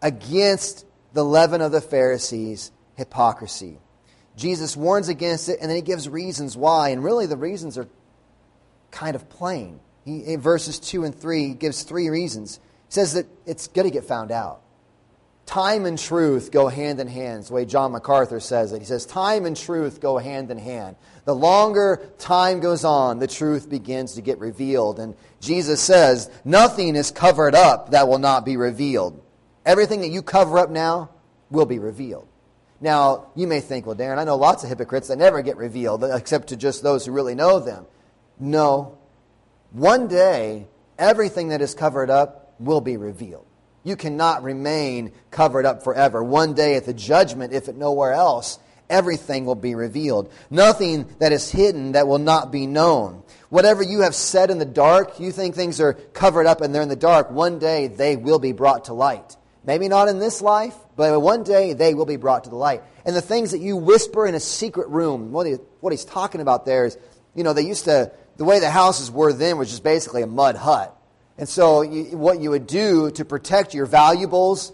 against 0.02 0.86
the 1.12 1.24
leaven 1.24 1.60
of 1.60 1.72
the 1.72 1.80
Pharisees, 1.80 2.70
hypocrisy. 2.96 3.78
Jesus 4.36 4.76
warns 4.76 5.08
against 5.08 5.48
it, 5.48 5.58
and 5.60 5.68
then 5.68 5.76
he 5.76 5.82
gives 5.82 6.08
reasons 6.08 6.56
why. 6.56 6.90
And 6.90 7.02
really, 7.02 7.26
the 7.26 7.36
reasons 7.36 7.76
are 7.76 7.88
kind 8.90 9.16
of 9.16 9.28
plain. 9.28 9.80
He, 10.04 10.20
in 10.20 10.40
verses 10.40 10.78
2 10.78 11.04
and 11.04 11.14
3, 11.14 11.48
he 11.48 11.54
gives 11.54 11.82
three 11.82 12.08
reasons. 12.08 12.60
Says 12.88 13.14
that 13.14 13.26
it's 13.46 13.68
going 13.68 13.86
to 13.86 13.92
get 13.92 14.04
found 14.04 14.30
out. 14.30 14.62
Time 15.48 15.86
and 15.86 15.98
truth 15.98 16.50
go 16.50 16.68
hand 16.68 17.00
in 17.00 17.08
hand. 17.08 17.44
The 17.44 17.54
way 17.54 17.64
John 17.64 17.92
MacArthur 17.92 18.38
says 18.38 18.72
it. 18.72 18.80
He 18.80 18.84
says, 18.84 19.06
Time 19.06 19.46
and 19.46 19.56
truth 19.56 19.98
go 19.98 20.18
hand 20.18 20.50
in 20.50 20.58
hand. 20.58 20.96
The 21.24 21.34
longer 21.34 22.10
time 22.18 22.60
goes 22.60 22.84
on, 22.84 23.18
the 23.18 23.26
truth 23.26 23.70
begins 23.70 24.14
to 24.14 24.20
get 24.20 24.38
revealed. 24.40 24.98
And 24.98 25.14
Jesus 25.40 25.80
says, 25.80 26.30
Nothing 26.44 26.96
is 26.96 27.10
covered 27.10 27.54
up 27.54 27.92
that 27.92 28.08
will 28.08 28.18
not 28.18 28.44
be 28.44 28.58
revealed. 28.58 29.22
Everything 29.64 30.02
that 30.02 30.08
you 30.08 30.20
cover 30.20 30.58
up 30.58 30.68
now 30.68 31.10
will 31.50 31.66
be 31.66 31.78
revealed. 31.78 32.28
Now, 32.80 33.28
you 33.34 33.46
may 33.46 33.60
think, 33.60 33.86
well, 33.86 33.96
Darren, 33.96 34.18
I 34.18 34.24
know 34.24 34.36
lots 34.36 34.62
of 34.62 34.68
hypocrites 34.68 35.08
that 35.08 35.16
never 35.18 35.40
get 35.40 35.56
revealed, 35.56 36.04
except 36.04 36.48
to 36.48 36.56
just 36.56 36.82
those 36.82 37.06
who 37.06 37.12
really 37.12 37.34
know 37.34 37.58
them. 37.58 37.86
No. 38.38 38.98
One 39.72 40.08
day, 40.08 40.66
everything 40.98 41.48
that 41.48 41.60
is 41.60 41.74
covered 41.74 42.10
up 42.10 42.47
will 42.58 42.80
be 42.80 42.96
revealed. 42.96 43.46
You 43.84 43.96
cannot 43.96 44.42
remain 44.42 45.12
covered 45.30 45.64
up 45.64 45.82
forever. 45.82 46.22
One 46.22 46.54
day 46.54 46.76
at 46.76 46.84
the 46.84 46.92
judgment, 46.92 47.52
if 47.52 47.68
it 47.68 47.76
nowhere 47.76 48.12
else, 48.12 48.58
everything 48.90 49.44
will 49.44 49.54
be 49.54 49.74
revealed. 49.74 50.32
Nothing 50.50 51.06
that 51.20 51.32
is 51.32 51.50
hidden 51.50 51.92
that 51.92 52.08
will 52.08 52.18
not 52.18 52.50
be 52.50 52.66
known. 52.66 53.22
Whatever 53.48 53.82
you 53.82 54.00
have 54.00 54.14
said 54.14 54.50
in 54.50 54.58
the 54.58 54.64
dark, 54.64 55.20
you 55.20 55.32
think 55.32 55.54
things 55.54 55.80
are 55.80 55.94
covered 55.94 56.46
up 56.46 56.60
and 56.60 56.74
they're 56.74 56.82
in 56.82 56.88
the 56.88 56.96
dark, 56.96 57.30
one 57.30 57.58
day 57.58 57.86
they 57.86 58.16
will 58.16 58.38
be 58.38 58.52
brought 58.52 58.86
to 58.86 58.94
light. 58.94 59.36
Maybe 59.64 59.88
not 59.88 60.08
in 60.08 60.18
this 60.18 60.40
life, 60.40 60.74
but 60.96 61.20
one 61.20 61.42
day 61.42 61.74
they 61.74 61.94
will 61.94 62.06
be 62.06 62.16
brought 62.16 62.44
to 62.44 62.50
the 62.50 62.56
light. 62.56 62.82
And 63.04 63.14
the 63.14 63.22
things 63.22 63.50
that 63.52 63.60
you 63.60 63.76
whisper 63.76 64.26
in 64.26 64.34
a 64.34 64.40
secret 64.40 64.88
room, 64.88 65.32
what, 65.32 65.46
he, 65.46 65.54
what 65.80 65.92
he's 65.92 66.04
talking 66.04 66.40
about 66.40 66.64
there 66.64 66.86
is, 66.86 66.96
you 67.34 67.44
know, 67.44 67.52
they 67.52 67.66
used 67.66 67.84
to, 67.84 68.12
the 68.36 68.44
way 68.44 68.60
the 68.60 68.70
houses 68.70 69.10
were 69.10 69.32
then 69.32 69.58
was 69.58 69.70
just 69.70 69.84
basically 69.84 70.22
a 70.22 70.26
mud 70.26 70.56
hut. 70.56 70.97
And 71.38 71.48
so 71.48 71.82
you, 71.82 72.16
what 72.16 72.40
you 72.40 72.50
would 72.50 72.66
do 72.66 73.10
to 73.12 73.24
protect 73.24 73.72
your 73.72 73.86
valuables, 73.86 74.72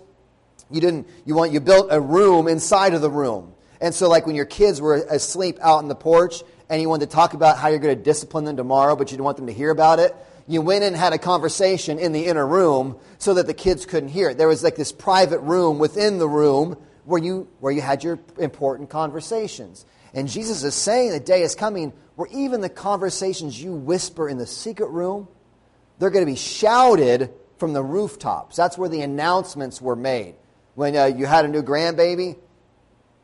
you 0.71 0.81
didn't, 0.81 1.07
you 1.27 1.35
want, 1.35 1.53
you 1.53 1.61
built 1.61 1.89
a 1.91 2.01
room 2.01 2.49
inside 2.49 2.95
of 2.95 3.03
the 3.03 3.11
room. 3.11 3.55
And 3.81 3.95
so, 3.95 4.09
like 4.09 4.27
when 4.27 4.35
your 4.35 4.47
kids 4.47 4.81
were 4.81 4.95
asleep 4.95 5.59
out 5.61 5.79
on 5.79 5.89
the 5.89 5.95
porch 5.95 6.43
and 6.71 6.81
you 6.81 6.89
wanted 6.89 7.11
to 7.11 7.15
talk 7.15 7.35
about 7.35 7.59
how 7.59 7.69
you're 7.69 7.79
going 7.79 7.97
to 7.97 8.03
discipline 8.03 8.45
them 8.47 8.57
tomorrow, 8.57 8.97
but 8.97 9.11
you 9.11 9.17
didn't 9.17 9.27
want 9.27 9.37
them 9.37 9.47
to 9.47 9.53
hear 9.53 9.71
about 9.71 9.99
it, 9.99 10.17
you 10.47 10.63
went 10.63 10.85
and 10.85 10.97
had 10.97 11.13
a 11.13 11.19
conversation 11.19 11.99
in 11.99 12.13
the 12.13 12.27
inner 12.27 12.47
room 12.47 12.99
so 13.19 13.35
that 13.35 13.47
the 13.47 13.55
kids 13.55 13.85
couldn't 13.85 14.09
hear 14.09 14.31
it. 14.31 14.39
There 14.39 14.49
was 14.49 14.63
like 14.63 14.77
this 14.77 14.93
private 14.93 15.41
room 15.41 15.79
within 15.79 16.19
the 16.19 16.29
room 16.29 16.79
where 17.05 17.23
you, 17.23 17.49
where 17.61 17.73
you 17.73 17.83
had 17.83 18.03
your 18.03 18.19
important 18.39 18.89
conversations. 18.91 19.85
And 20.15 20.29
Jesus 20.29 20.63
is 20.63 20.75
saying 20.75 21.11
the 21.11 21.21
day 21.21 21.43
is 21.43 21.55
coming 21.55 21.93
where 22.17 22.29
even 22.33 22.61
the 22.61 22.69
conversations 22.69 23.61
you 23.61 23.75
whisper 23.75 24.29
in 24.29 24.39
the 24.39 24.47
secret 24.47 24.89
room, 24.89 25.29
they're 25.99 26.11
going 26.11 26.25
to 26.25 26.31
be 26.31 26.37
shouted 26.37 27.31
from 27.59 27.73
the 27.73 27.83
rooftops. 27.83 28.57
That's 28.57 28.77
where 28.77 28.89
the 28.89 29.01
announcements 29.03 29.81
were 29.81 29.97
made. 29.97 30.35
When 30.75 30.97
uh, 30.97 31.07
you 31.07 31.27
had 31.27 31.45
a 31.45 31.49
new 31.49 31.63
grandbaby, 31.63 32.37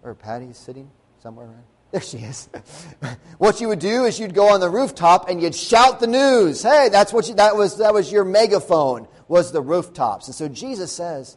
or 0.03 0.15
Patty's 0.15 0.57
sitting 0.57 0.91
somewhere 1.23 1.47
around. 1.47 1.65
There 1.91 2.01
she 2.01 2.19
is. 2.19 2.49
what 3.39 3.61
you 3.61 3.67
would 3.67 3.81
do 3.81 4.05
is 4.05 4.21
you'd 4.21 4.33
go 4.33 4.51
on 4.55 4.61
the 4.61 4.71
rooftop 4.71 5.29
and 5.29 5.43
you'd 5.43 5.57
shout 5.57 5.99
the 5.99 6.07
news. 6.07 6.63
Hey, 6.63 6.89
that's 6.89 7.13
what 7.13 7.27
you, 7.27 7.35
that 7.35 7.57
was 7.57 7.79
that 7.79 7.93
was 7.93 8.13
your 8.13 8.25
megaphone 8.25 9.09
was 9.27 9.51
the 9.51 9.61
rooftops. 9.61 10.29
And 10.29 10.35
so 10.37 10.47
Jesus 10.47 10.93
says, 10.93 11.37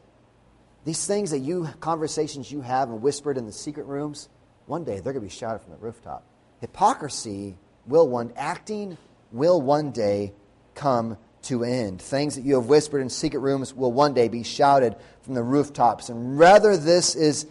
these 0.85 1.07
things 1.07 1.31
that 1.31 1.39
you 1.39 1.67
conversations 1.79 2.51
you 2.51 2.61
have 2.61 2.89
and 2.89 3.01
whispered 3.01 3.39
in 3.39 3.47
the 3.47 3.51
secret 3.51 3.87
rooms, 3.87 4.29
one 4.67 4.83
day 4.83 4.99
they're 4.99 5.13
going 5.13 5.25
to 5.25 5.27
be 5.27 5.29
shouted 5.29 5.57
from 5.57 5.71
the 5.71 5.77
rooftop. 5.77 6.23
Hypocrisy 6.59 7.57
will 7.87 8.07
one 8.07 8.31
acting 8.35 8.95
will 9.31 9.59
one 9.59 9.89
day 9.89 10.33
come 10.75 11.17
to 11.43 11.63
end. 11.63 12.01
Things 12.01 12.35
that 12.35 12.43
you 12.43 12.55
have 12.55 12.65
whispered 12.65 13.01
in 13.01 13.09
secret 13.09 13.39
rooms 13.39 13.73
will 13.73 13.91
one 13.91 14.13
day 14.13 14.27
be 14.27 14.43
shouted 14.43 14.95
from 15.21 15.33
the 15.33 15.43
rooftops. 15.43 16.09
And 16.09 16.37
whether 16.37 16.77
this 16.77 17.15
is 17.15 17.47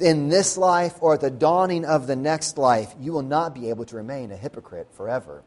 in 0.00 0.28
this 0.28 0.58
life 0.58 0.94
or 1.00 1.14
at 1.14 1.20
the 1.20 1.30
dawning 1.30 1.84
of 1.84 2.06
the 2.06 2.16
next 2.16 2.58
life, 2.58 2.94
you 3.00 3.12
will 3.12 3.22
not 3.22 3.54
be 3.54 3.70
able 3.70 3.84
to 3.86 3.96
remain 3.96 4.30
a 4.30 4.36
hypocrite 4.36 4.88
forever. 4.92 5.42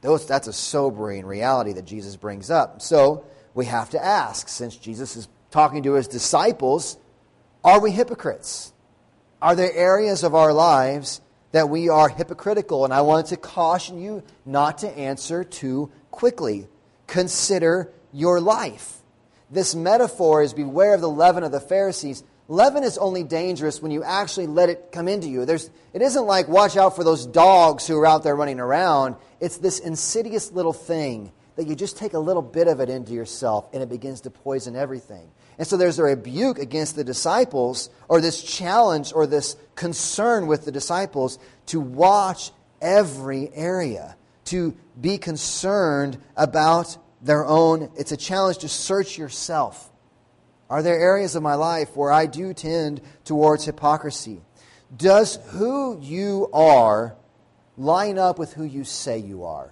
Those, 0.00 0.26
that's 0.26 0.48
a 0.48 0.52
sobering 0.52 1.24
reality 1.24 1.74
that 1.74 1.84
Jesus 1.84 2.16
brings 2.16 2.50
up. 2.50 2.82
So 2.82 3.24
we 3.54 3.66
have 3.66 3.90
to 3.90 4.04
ask, 4.04 4.48
since 4.48 4.76
Jesus 4.76 5.16
is 5.16 5.28
talking 5.50 5.84
to 5.84 5.92
his 5.92 6.08
disciples, 6.08 6.96
are 7.62 7.80
we 7.80 7.92
hypocrites? 7.92 8.72
Are 9.40 9.54
there 9.54 9.72
areas 9.72 10.24
of 10.24 10.34
our 10.34 10.52
lives 10.52 11.20
that 11.52 11.68
we 11.68 11.88
are 11.88 12.08
hypocritical? 12.08 12.84
And 12.84 12.92
I 12.92 13.02
wanted 13.02 13.26
to 13.26 13.36
caution 13.36 14.00
you 14.00 14.24
not 14.44 14.78
to 14.78 14.88
answer 14.88 15.44
too 15.44 15.92
quickly. 16.12 16.68
Consider 17.08 17.90
your 18.12 18.40
life. 18.40 18.98
This 19.50 19.74
metaphor 19.74 20.42
is 20.42 20.54
beware 20.54 20.94
of 20.94 21.00
the 21.00 21.10
leaven 21.10 21.42
of 21.42 21.50
the 21.50 21.60
Pharisees 21.60 22.22
Leaven 22.52 22.82
is 22.82 22.98
only 22.98 23.22
dangerous 23.22 23.80
when 23.80 23.92
you 23.92 24.02
actually 24.02 24.46
let 24.46 24.68
it 24.68 24.90
come 24.92 25.08
into 25.08 25.26
you. 25.26 25.46
There's, 25.46 25.70
it 25.94 26.02
isn't 26.02 26.26
like 26.26 26.48
watch 26.48 26.76
out 26.76 26.96
for 26.96 27.02
those 27.02 27.24
dogs 27.24 27.86
who 27.86 27.96
are 27.98 28.06
out 28.06 28.24
there 28.24 28.36
running 28.36 28.60
around. 28.60 29.16
It's 29.40 29.58
this 29.58 29.78
insidious 29.78 30.52
little 30.52 30.74
thing 30.74 31.32
that 31.56 31.66
you 31.66 31.74
just 31.74 31.96
take 31.96 32.14
a 32.14 32.18
little 32.18 32.42
bit 32.42 32.68
of 32.68 32.80
it 32.80 32.90
into 32.90 33.12
yourself 33.12 33.68
and 33.72 33.82
it 33.82 33.88
begins 33.88 34.22
to 34.22 34.30
poison 34.30 34.74
everything. 34.76 35.30
And 35.56 35.66
so 35.66 35.78
there's 35.78 35.98
a 35.98 36.02
rebuke 36.02 36.58
against 36.58 36.96
the 36.96 37.04
disciples, 37.04 37.90
or 38.08 38.20
this 38.20 38.42
challenge, 38.42 39.12
or 39.14 39.26
this 39.26 39.56
concern 39.74 40.46
with 40.46 40.64
the 40.64 40.72
disciples 40.72 41.38
to 41.66 41.80
watch 41.80 42.50
every 42.80 43.50
area, 43.54 44.16
to 44.52 44.76
be 45.00 45.18
concerned 45.18 46.16
about 46.36 46.96
their 47.20 47.44
own. 47.44 47.90
It's 47.96 48.12
a 48.12 48.16
challenge 48.16 48.58
to 48.58 48.68
search 48.68 49.18
yourself 49.18 49.92
are 50.72 50.82
there 50.82 50.98
areas 50.98 51.36
of 51.36 51.42
my 51.42 51.54
life 51.54 51.94
where 51.94 52.10
I 52.10 52.24
do 52.24 52.54
tend 52.54 53.02
towards 53.26 53.66
hypocrisy? 53.66 54.40
Does 54.96 55.38
who 55.48 56.00
you 56.00 56.48
are 56.50 57.14
line 57.76 58.16
up 58.16 58.38
with 58.38 58.54
who 58.54 58.64
you 58.64 58.82
say 58.82 59.18
you 59.18 59.44
are? 59.44 59.70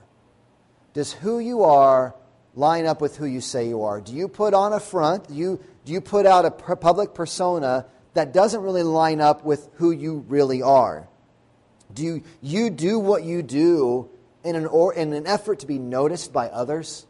Does 0.92 1.14
who 1.14 1.38
you 1.38 1.62
are 1.62 2.14
line 2.54 2.84
up 2.84 3.00
with 3.00 3.16
who 3.16 3.24
you 3.24 3.40
say 3.40 3.66
you 3.66 3.82
are? 3.84 4.02
Do 4.02 4.12
you 4.12 4.28
put 4.28 4.52
on 4.52 4.74
a 4.74 4.78
front? 4.78 5.28
Do 5.28 5.34
you, 5.34 5.64
do 5.86 5.92
you 5.94 6.02
put 6.02 6.26
out 6.26 6.44
a 6.44 6.50
public 6.50 7.14
persona 7.14 7.86
that 8.12 8.34
doesn't 8.34 8.60
really 8.60 8.82
line 8.82 9.22
up 9.22 9.42
with 9.42 9.70
who 9.76 9.92
you 9.92 10.26
really 10.28 10.60
are? 10.60 11.08
Do 11.94 12.02
you, 12.02 12.22
you 12.42 12.68
do 12.68 12.98
what 12.98 13.24
you 13.24 13.42
do 13.42 14.10
in 14.44 14.56
an, 14.56 14.66
or, 14.66 14.94
in 14.94 15.12
an 15.12 15.26
effort 15.26 15.60
to 15.60 15.66
be 15.66 15.78
noticed 15.78 16.32
by 16.32 16.48
others? 16.48 17.06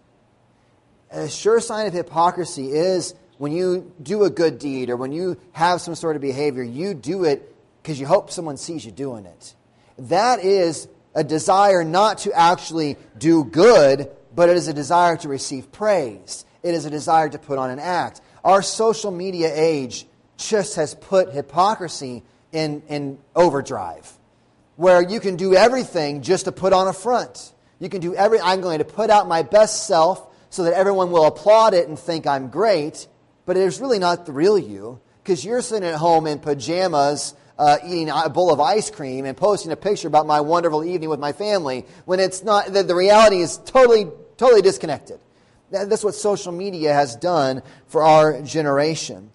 A 1.11 1.29
sure 1.29 1.61
sign 1.61 1.87
of 1.87 1.93
hypocrisy 1.93 2.71
is 2.71 3.15
when 3.39 3.53
you 3.53 3.93
do 4.03 4.25
a 4.25 4.31
good 4.31 4.59
deed 4.59 4.91
or 4.91 4.97
when 4.97 5.13
you 5.13 5.41
have 5.53 5.81
some 5.81 5.95
sort 5.95 6.17
of 6.17 6.23
behavior, 6.23 6.63
you 6.63 6.95
do 6.95 7.25
it 7.25 7.55
because 7.83 7.99
you 7.99 8.07
hope 8.07 8.31
someone 8.31 8.57
sees 8.57 8.85
you 8.85 8.93
doing 8.93 9.25
it. 9.25 9.55
That 9.99 10.45
is 10.45 10.89
a 11.15 11.25
desire 11.25 11.83
not 11.83 12.19
to 12.19 12.33
actually 12.33 12.97
do 13.19 13.45
good, 13.45 14.11
but 14.35 14.49
it 14.49 14.57
is 14.57 14.69
a 14.69 14.75
desire 14.75 15.17
to 15.17 15.29
receive 15.29 15.73
praise. 15.73 16.45
It 16.63 16.75
is 16.75 16.85
a 16.85 16.91
desire 16.91 17.29
to 17.29 17.39
put 17.39 17.59
on 17.59 17.71
an 17.71 17.79
act. 17.79 18.21
Our 18.45 18.63
social 18.63 19.11
media 19.11 19.51
age 19.53 20.07
just 20.37 20.77
has 20.77 20.95
put 20.95 21.33
hypocrisy 21.33 22.23
in, 22.53 22.83
in 22.89 23.19
overdrive, 23.35 24.11
where 24.81 25.03
you 25.03 25.21
can 25.21 25.37
do 25.37 25.55
everything 25.55 26.23
just 26.23 26.47
to 26.47 26.53
put 26.53 26.73
on 26.73 26.89
a 26.89 26.93
front. 26.93 27.53
You 27.79 27.91
can 27.91 28.01
do 28.01 28.15
every, 28.15 28.41
I'm 28.41 28.63
going 28.63 28.79
to 28.79 28.85
put 28.87 29.11
out 29.11 29.29
my 29.29 29.43
best 29.43 29.87
self 29.87 30.27
so 30.49 30.65
that 30.65 30.73
everyone 30.73 31.11
will 31.11 31.27
applaud 31.27 31.75
it 31.75 31.87
and 31.87 31.99
think 31.99 32.27
I'm 32.27 32.49
great 32.49 33.07
but 33.45 33.57
it's 33.57 33.81
really 33.81 33.99
not 33.99 34.27
the 34.27 34.33
real 34.33 34.57
you 34.57 35.01
because 35.23 35.45
you're 35.45 35.61
sitting 35.61 35.89
at 35.89 35.97
home 35.97 36.27
in 36.27 36.39
pajamas 36.39 37.35
uh, 37.59 37.79
eating 37.85 38.09
a 38.09 38.29
bowl 38.31 38.53
of 38.53 38.61
ice 38.61 38.91
cream 38.91 39.27
and 39.27 39.37
posting 39.37 39.71
a 39.71 39.77
picture 39.77 40.09
about 40.09 40.27
my 40.27 40.41
wonderful 40.41 40.85
evening 40.85 41.11
with 41.11 41.21
my 41.21 41.33
family 41.33 41.85
when 42.07 42.21
it's 42.21 42.43
not, 42.43 42.73
the, 42.73 42.83
the 42.83 42.95
reality 42.95 43.41
is 43.41 43.59
totally, 43.59 44.07
totally 44.39 44.63
disconnected. 44.63 45.19
That's 45.71 46.03
what 46.03 46.15
social 46.15 46.53
media 46.53 46.95
has 46.95 47.17
done 47.17 47.63
for 47.89 48.03
our 48.03 48.41
generation. 48.41 49.31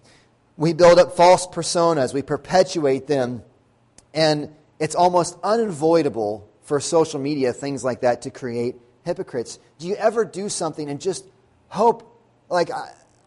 We 0.56 0.72
build 0.72 0.98
up 0.98 1.14
false 1.14 1.46
personas, 1.46 2.12
we 2.12 2.22
perpetuate 2.22 3.06
them, 3.06 3.42
and 4.12 4.50
it's 4.78 4.94
almost 4.94 5.38
unavoidable 5.42 6.48
for 6.62 6.80
social 6.80 7.20
media, 7.20 7.52
things 7.52 7.84
like 7.84 8.00
that, 8.00 8.22
to 8.22 8.30
create 8.30 8.76
hypocrites. 9.04 9.58
Do 9.78 9.86
you 9.86 9.94
ever 9.96 10.24
do 10.24 10.48
something 10.48 10.90
and 10.90 11.00
just 11.00 11.24
hope, 11.68 12.20
like, 12.48 12.70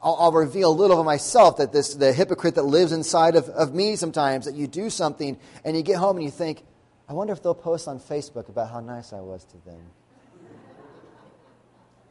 I'll, 0.02 0.16
I'll, 0.20 0.32
reveal 0.32 0.72
a 0.72 0.74
little 0.74 1.00
of 1.00 1.06
myself 1.06 1.58
that 1.58 1.74
this 1.74 1.94
the 1.94 2.14
hypocrite 2.14 2.56
that 2.56 2.64
lives 2.64 2.92
inside 2.92 3.36
of, 3.36 3.50
of 3.50 3.74
me 3.74 3.96
sometimes 3.96 4.46
that 4.46 4.56
you 4.56 4.68
do 4.68 4.90
something 4.90 5.38
and 5.66 5.76
you 5.76 5.84
get 5.84 5.98
home 5.98 6.16
and 6.18 6.24
you 6.24 6.32
think 6.32 6.64
i 7.10 7.14
wonder 7.14 7.34
if 7.34 7.44
they'll 7.44 7.54
post 7.54 7.88
on 7.88 8.00
facebook 8.00 8.48
about 8.48 8.72
how 8.72 8.80
nice 8.80 9.12
i 9.12 9.20
was 9.20 9.44
to 9.44 9.58
them 9.66 9.82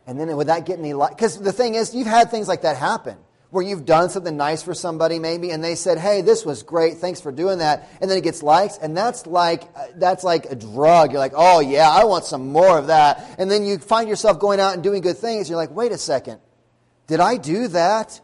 and 0.07 0.21
then 0.21 0.35
would 0.37 0.49
that 0.49 0.67
get 0.67 0.79
any 0.79 0.93
like 0.93 1.17
because 1.17 1.39
the 1.39 1.53
thing 1.53 1.75
is 1.77 1.95
you've 1.95 2.07
had 2.07 2.31
things 2.31 2.47
like 2.47 2.63
that 2.63 2.77
happen 2.77 3.17
where 3.51 3.65
you've 3.65 3.87
done 3.87 4.11
something 4.11 4.37
nice 4.37 4.63
for 4.63 4.75
somebody 4.75 5.19
maybe 5.19 5.51
and 5.51 5.65
they 5.65 5.75
said 5.75 5.99
hey 5.99 6.21
this 6.21 6.45
was 6.45 6.63
great. 6.63 6.99
Thanks 6.99 7.21
for 7.21 7.33
doing 7.33 7.59
that. 7.59 7.89
And 8.01 8.11
then 8.11 8.19
it 8.19 8.25
gets 8.25 8.43
likes 8.43 8.77
and 8.79 8.97
that's 8.97 9.27
like 9.27 9.65
uh, 9.75 9.87
that's 9.97 10.25
like 10.25 10.47
a 10.47 10.55
drug. 10.55 11.13
You're 11.13 11.21
like 11.21 11.33
oh 11.35 11.61
yeah 11.61 11.91
i 11.91 12.05
want 12.05 12.25
some 12.25 12.49
more 12.49 12.79
of 12.79 12.89
that. 12.89 13.37
And 13.39 13.51
then 13.51 13.65
you 13.65 13.79
find 13.79 14.09
yourself 14.09 14.39
going 14.39 14.61
out 14.61 14.75
and 14.75 14.83
doing 14.83 15.01
good 15.01 15.19
things. 15.19 15.49
You're 15.49 15.57
like 15.57 15.71
wait 15.71 15.93
a 15.93 15.99
second. 15.99 16.41
Did 17.07 17.21
I 17.21 17.37
do 17.37 17.69
that 17.69 18.21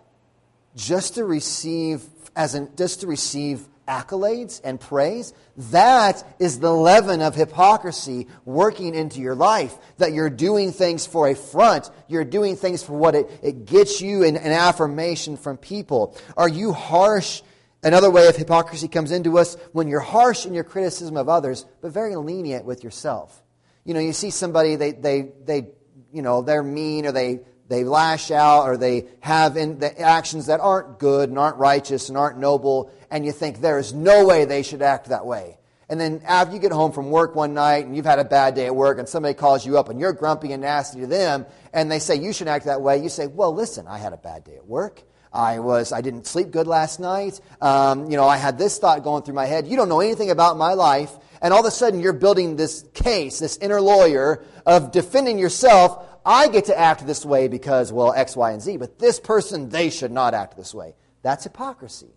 just 0.76 1.14
to 1.14 1.25
receive 1.25 2.02
as 2.37 2.54
an, 2.54 2.71
just 2.76 3.00
to 3.00 3.07
receive 3.07 3.66
accolades 3.86 4.60
and 4.64 4.80
praise? 4.80 5.32
That 5.70 6.24
is 6.38 6.58
the 6.58 6.72
leaven 6.72 7.20
of 7.20 7.34
hypocrisy 7.34 8.28
working 8.44 8.94
into 8.94 9.20
your 9.20 9.34
life. 9.34 9.76
That 9.98 10.12
you're 10.12 10.30
doing 10.30 10.72
things 10.72 11.06
for 11.06 11.28
a 11.28 11.34
front. 11.34 11.90
You're 12.08 12.24
doing 12.24 12.56
things 12.56 12.82
for 12.82 12.92
what 12.92 13.14
it, 13.14 13.30
it 13.42 13.64
gets 13.66 14.00
you 14.00 14.24
an, 14.24 14.36
an 14.36 14.52
affirmation 14.52 15.36
from 15.36 15.56
people. 15.56 16.16
Are 16.36 16.48
you 16.48 16.72
harsh? 16.72 17.42
Another 17.82 18.10
way 18.10 18.26
of 18.28 18.36
hypocrisy 18.36 18.88
comes 18.88 19.10
into 19.10 19.38
us 19.38 19.56
when 19.72 19.88
you're 19.88 20.00
harsh 20.00 20.46
in 20.46 20.54
your 20.54 20.64
criticism 20.64 21.16
of 21.16 21.28
others, 21.28 21.66
but 21.82 21.92
very 21.92 22.16
lenient 22.16 22.64
with 22.64 22.82
yourself. 22.82 23.42
You 23.84 23.92
know, 23.92 24.00
you 24.00 24.14
see 24.14 24.30
somebody, 24.30 24.76
they, 24.76 24.92
they, 24.92 25.32
they, 25.44 25.68
you 26.10 26.22
know, 26.22 26.40
they're 26.40 26.62
mean 26.62 27.04
or 27.04 27.12
they 27.12 27.40
they 27.68 27.85
lash 27.85 28.30
out 28.30 28.68
or 28.68 28.76
they 28.76 29.06
have 29.21 29.56
in 29.56 29.78
the 29.78 30.00
actions 30.00 30.47
that 30.47 30.61
aren't 30.61 30.99
good 30.99 31.28
and 31.30 31.38
aren't 31.38 31.56
righteous 31.56 32.09
and 32.09 32.18
aren't 32.18 32.38
noble, 32.38 32.90
and 33.11 33.25
you 33.25 33.33
think 33.33 33.61
there 33.61 33.78
is 33.78 33.92
no 33.92 34.26
way 34.26 34.44
they 34.44 34.62
should 34.62 34.83
act 34.83 35.09
that 35.09 35.26
way. 35.26 35.59
And 35.88 36.00
then 36.00 36.23
after 36.25 36.54
you 36.54 36.61
get 36.61 36.73
home 36.73 36.92
from 36.92 37.11
work 37.11 37.35
one 37.35 37.54
night 37.54 37.85
and 37.85 37.94
you've 37.94 38.06
had 38.06 38.18
a 38.18 38.25
bad 38.25 38.54
day 38.54 38.66
at 38.66 38.75
work 38.75 38.99
and 38.99 39.09
somebody 39.09 39.35
calls 39.35 39.66
you 39.66 39.78
up 39.78 39.90
and 39.90 40.00
you're 40.00 40.12
grumpy 40.12 40.52
and 40.52 40.62
nasty 40.62 41.00
to 41.00 41.06
them 41.06 41.47
and 41.73 41.90
they 41.90 41.99
say 41.99 42.16
you 42.16 42.33
should 42.33 42.49
act 42.49 42.64
that 42.64 42.80
way, 42.80 43.02
you 43.02 43.09
say, 43.09 43.26
well, 43.26 43.54
listen, 43.54 43.87
I 43.87 43.99
had 43.99 44.12
a 44.12 44.16
bad 44.16 44.44
day 44.44 44.56
at 44.56 44.66
work. 44.66 45.02
I 45.33 45.59
was, 45.59 45.92
I 45.92 46.00
didn't 46.00 46.26
sleep 46.26 46.52
good 46.52 46.66
last 46.66 47.00
night. 47.00 47.40
Um, 47.61 48.11
you 48.11 48.16
know, 48.16 48.26
I 48.26 48.37
had 48.37 48.56
this 48.56 48.78
thought 48.78 49.02
going 49.02 49.25
through 49.25 49.35
my 49.35 49.47
head. 49.47 49.66
You 49.66 49.76
don't 49.76 49.88
know 49.88 50.00
anything 50.00 50.30
about 50.30 50.56
my 50.56 50.75
life. 50.75 51.11
And 51.42 51.52
all 51.52 51.61
of 51.61 51.66
a 51.66 51.71
sudden 51.71 52.00
you're 52.00 52.12
building 52.12 52.56
this 52.56 52.85
case, 52.94 53.40
this 53.40 53.56
inner 53.59 53.80
lawyer 53.80 54.44
of 54.64 54.92
defending 54.92 55.38
yourself. 55.38 56.13
I 56.25 56.49
get 56.49 56.66
to 56.66 56.78
act 56.78 57.07
this 57.07 57.25
way 57.25 57.49
because, 57.49 57.93
well, 57.93 58.12
X, 58.14 58.37
Y, 58.37 58.50
and 58.50 58.62
Z. 58.62 58.78
But 58.78 58.99
this 58.99 59.21
person, 59.21 59.69
they 59.69 59.90
should 59.90 60.12
not 60.12 60.35
act 60.35 60.57
this 60.57 60.75
way. 60.75 60.95
That's 61.23 61.45
hypocrisy. 61.45 62.14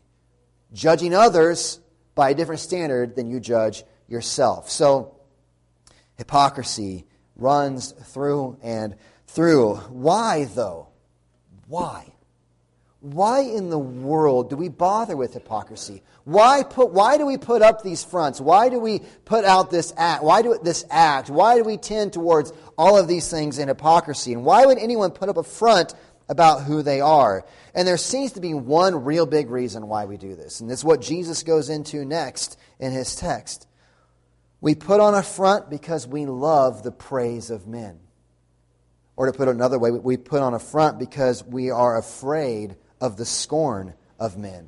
Judging 0.73 1.13
others 1.13 1.79
by 2.15 2.31
a 2.31 2.35
different 2.35 2.61
standard 2.61 3.15
than 3.15 3.29
you 3.29 3.39
judge 3.39 3.83
yourself. 4.07 4.69
So, 4.69 5.15
hypocrisy 6.17 7.05
runs 7.35 7.91
through 7.91 8.57
and 8.61 8.95
through. 9.27 9.75
Why, 9.75 10.45
though? 10.45 10.87
Why? 11.67 12.13
Why 12.99 13.41
in 13.41 13.69
the 13.69 13.77
world 13.77 14.49
do 14.49 14.55
we 14.55 14.69
bother 14.69 15.15
with 15.15 15.33
hypocrisy? 15.33 16.01
Why, 16.23 16.63
put, 16.63 16.91
why 16.91 17.17
do 17.17 17.25
we 17.25 17.37
put 17.37 17.61
up 17.61 17.83
these 17.83 18.03
fronts? 18.03 18.41
Why 18.41 18.69
do 18.69 18.79
we 18.79 19.01
put 19.23 19.45
out 19.45 19.69
this 19.69 19.93
act? 19.95 20.23
Why 20.23 20.41
do 20.41 20.57
this 20.61 20.83
act? 20.89 21.29
Why 21.29 21.57
do 21.57 21.63
we 21.63 21.77
tend 21.77 22.13
towards 22.13 22.51
all 22.77 22.97
of 22.97 23.07
these 23.07 23.29
things 23.29 23.59
in 23.59 23.67
hypocrisy? 23.67 24.33
And 24.33 24.43
why 24.43 24.65
would 24.65 24.79
anyone 24.79 25.11
put 25.11 25.29
up 25.29 25.37
a 25.37 25.43
front 25.43 25.93
about 26.27 26.63
who 26.63 26.81
they 26.81 26.99
are? 26.99 27.45
And 27.75 27.87
there 27.87 27.97
seems 27.97 28.31
to 28.31 28.41
be 28.41 28.55
one 28.55 29.05
real 29.05 29.27
big 29.27 29.51
reason 29.51 29.87
why 29.87 30.05
we 30.05 30.17
do 30.17 30.35
this. 30.35 30.59
And 30.59 30.71
is 30.71 30.83
what 30.83 30.99
Jesus 30.99 31.43
goes 31.43 31.69
into 31.69 32.03
next 32.03 32.57
in 32.79 32.91
his 32.91 33.15
text. 33.15 33.67
We 34.59 34.73
put 34.73 34.99
on 34.99 35.13
a 35.13 35.21
front 35.21 35.69
because 35.69 36.07
we 36.07 36.25
love 36.25 36.81
the 36.81 36.91
praise 36.91 37.51
of 37.51 37.67
men. 37.67 37.99
Or 39.15 39.27
to 39.27 39.31
put 39.31 39.47
it 39.47 39.51
another 39.51 39.77
way, 39.77 39.91
we 39.91 40.17
put 40.17 40.41
on 40.41 40.55
a 40.55 40.59
front 40.59 40.97
because 40.97 41.43
we 41.43 41.69
are 41.69 41.97
afraid 41.97 42.75
of 42.99 43.17
the 43.17 43.25
scorn 43.25 43.93
of 44.19 44.37
men. 44.37 44.67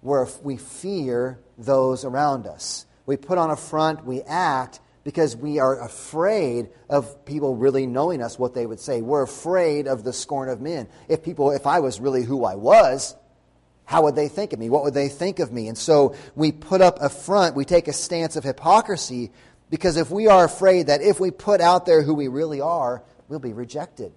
Where 0.00 0.26
we 0.42 0.56
fear 0.56 1.38
those 1.58 2.04
around 2.04 2.46
us. 2.46 2.86
We 3.06 3.16
put 3.16 3.38
on 3.38 3.50
a 3.50 3.56
front, 3.56 4.04
we 4.04 4.22
act 4.22 4.80
because 5.04 5.36
we 5.36 5.58
are 5.58 5.80
afraid 5.80 6.68
of 6.88 7.24
people 7.24 7.56
really 7.56 7.86
knowing 7.86 8.22
us 8.22 8.38
what 8.38 8.54
they 8.54 8.66
would 8.66 8.80
say. 8.80 9.00
We're 9.00 9.22
afraid 9.22 9.88
of 9.88 10.04
the 10.04 10.12
scorn 10.12 10.48
of 10.48 10.60
men. 10.60 10.88
If 11.08 11.22
people, 11.22 11.50
if 11.50 11.66
I 11.66 11.80
was 11.80 12.00
really 12.00 12.22
who 12.22 12.44
I 12.44 12.54
was, 12.54 13.16
how 13.84 14.02
would 14.04 14.14
they 14.14 14.28
think 14.28 14.52
of 14.52 14.58
me? 14.58 14.70
What 14.70 14.84
would 14.84 14.94
they 14.94 15.08
think 15.08 15.40
of 15.40 15.52
me? 15.52 15.68
And 15.68 15.76
so 15.76 16.14
we 16.34 16.52
put 16.52 16.80
up 16.80 17.00
a 17.00 17.08
front, 17.08 17.56
we 17.56 17.64
take 17.64 17.88
a 17.88 17.92
stance 17.92 18.36
of 18.36 18.44
hypocrisy 18.44 19.32
because 19.70 19.96
if 19.96 20.10
we 20.10 20.28
are 20.28 20.44
afraid 20.44 20.86
that 20.86 21.02
if 21.02 21.18
we 21.18 21.30
put 21.30 21.60
out 21.60 21.86
there 21.86 22.02
who 22.02 22.14
we 22.14 22.28
really 22.28 22.60
are, 22.60 23.02
we'll 23.28 23.38
be 23.38 23.52
rejected, 23.52 24.12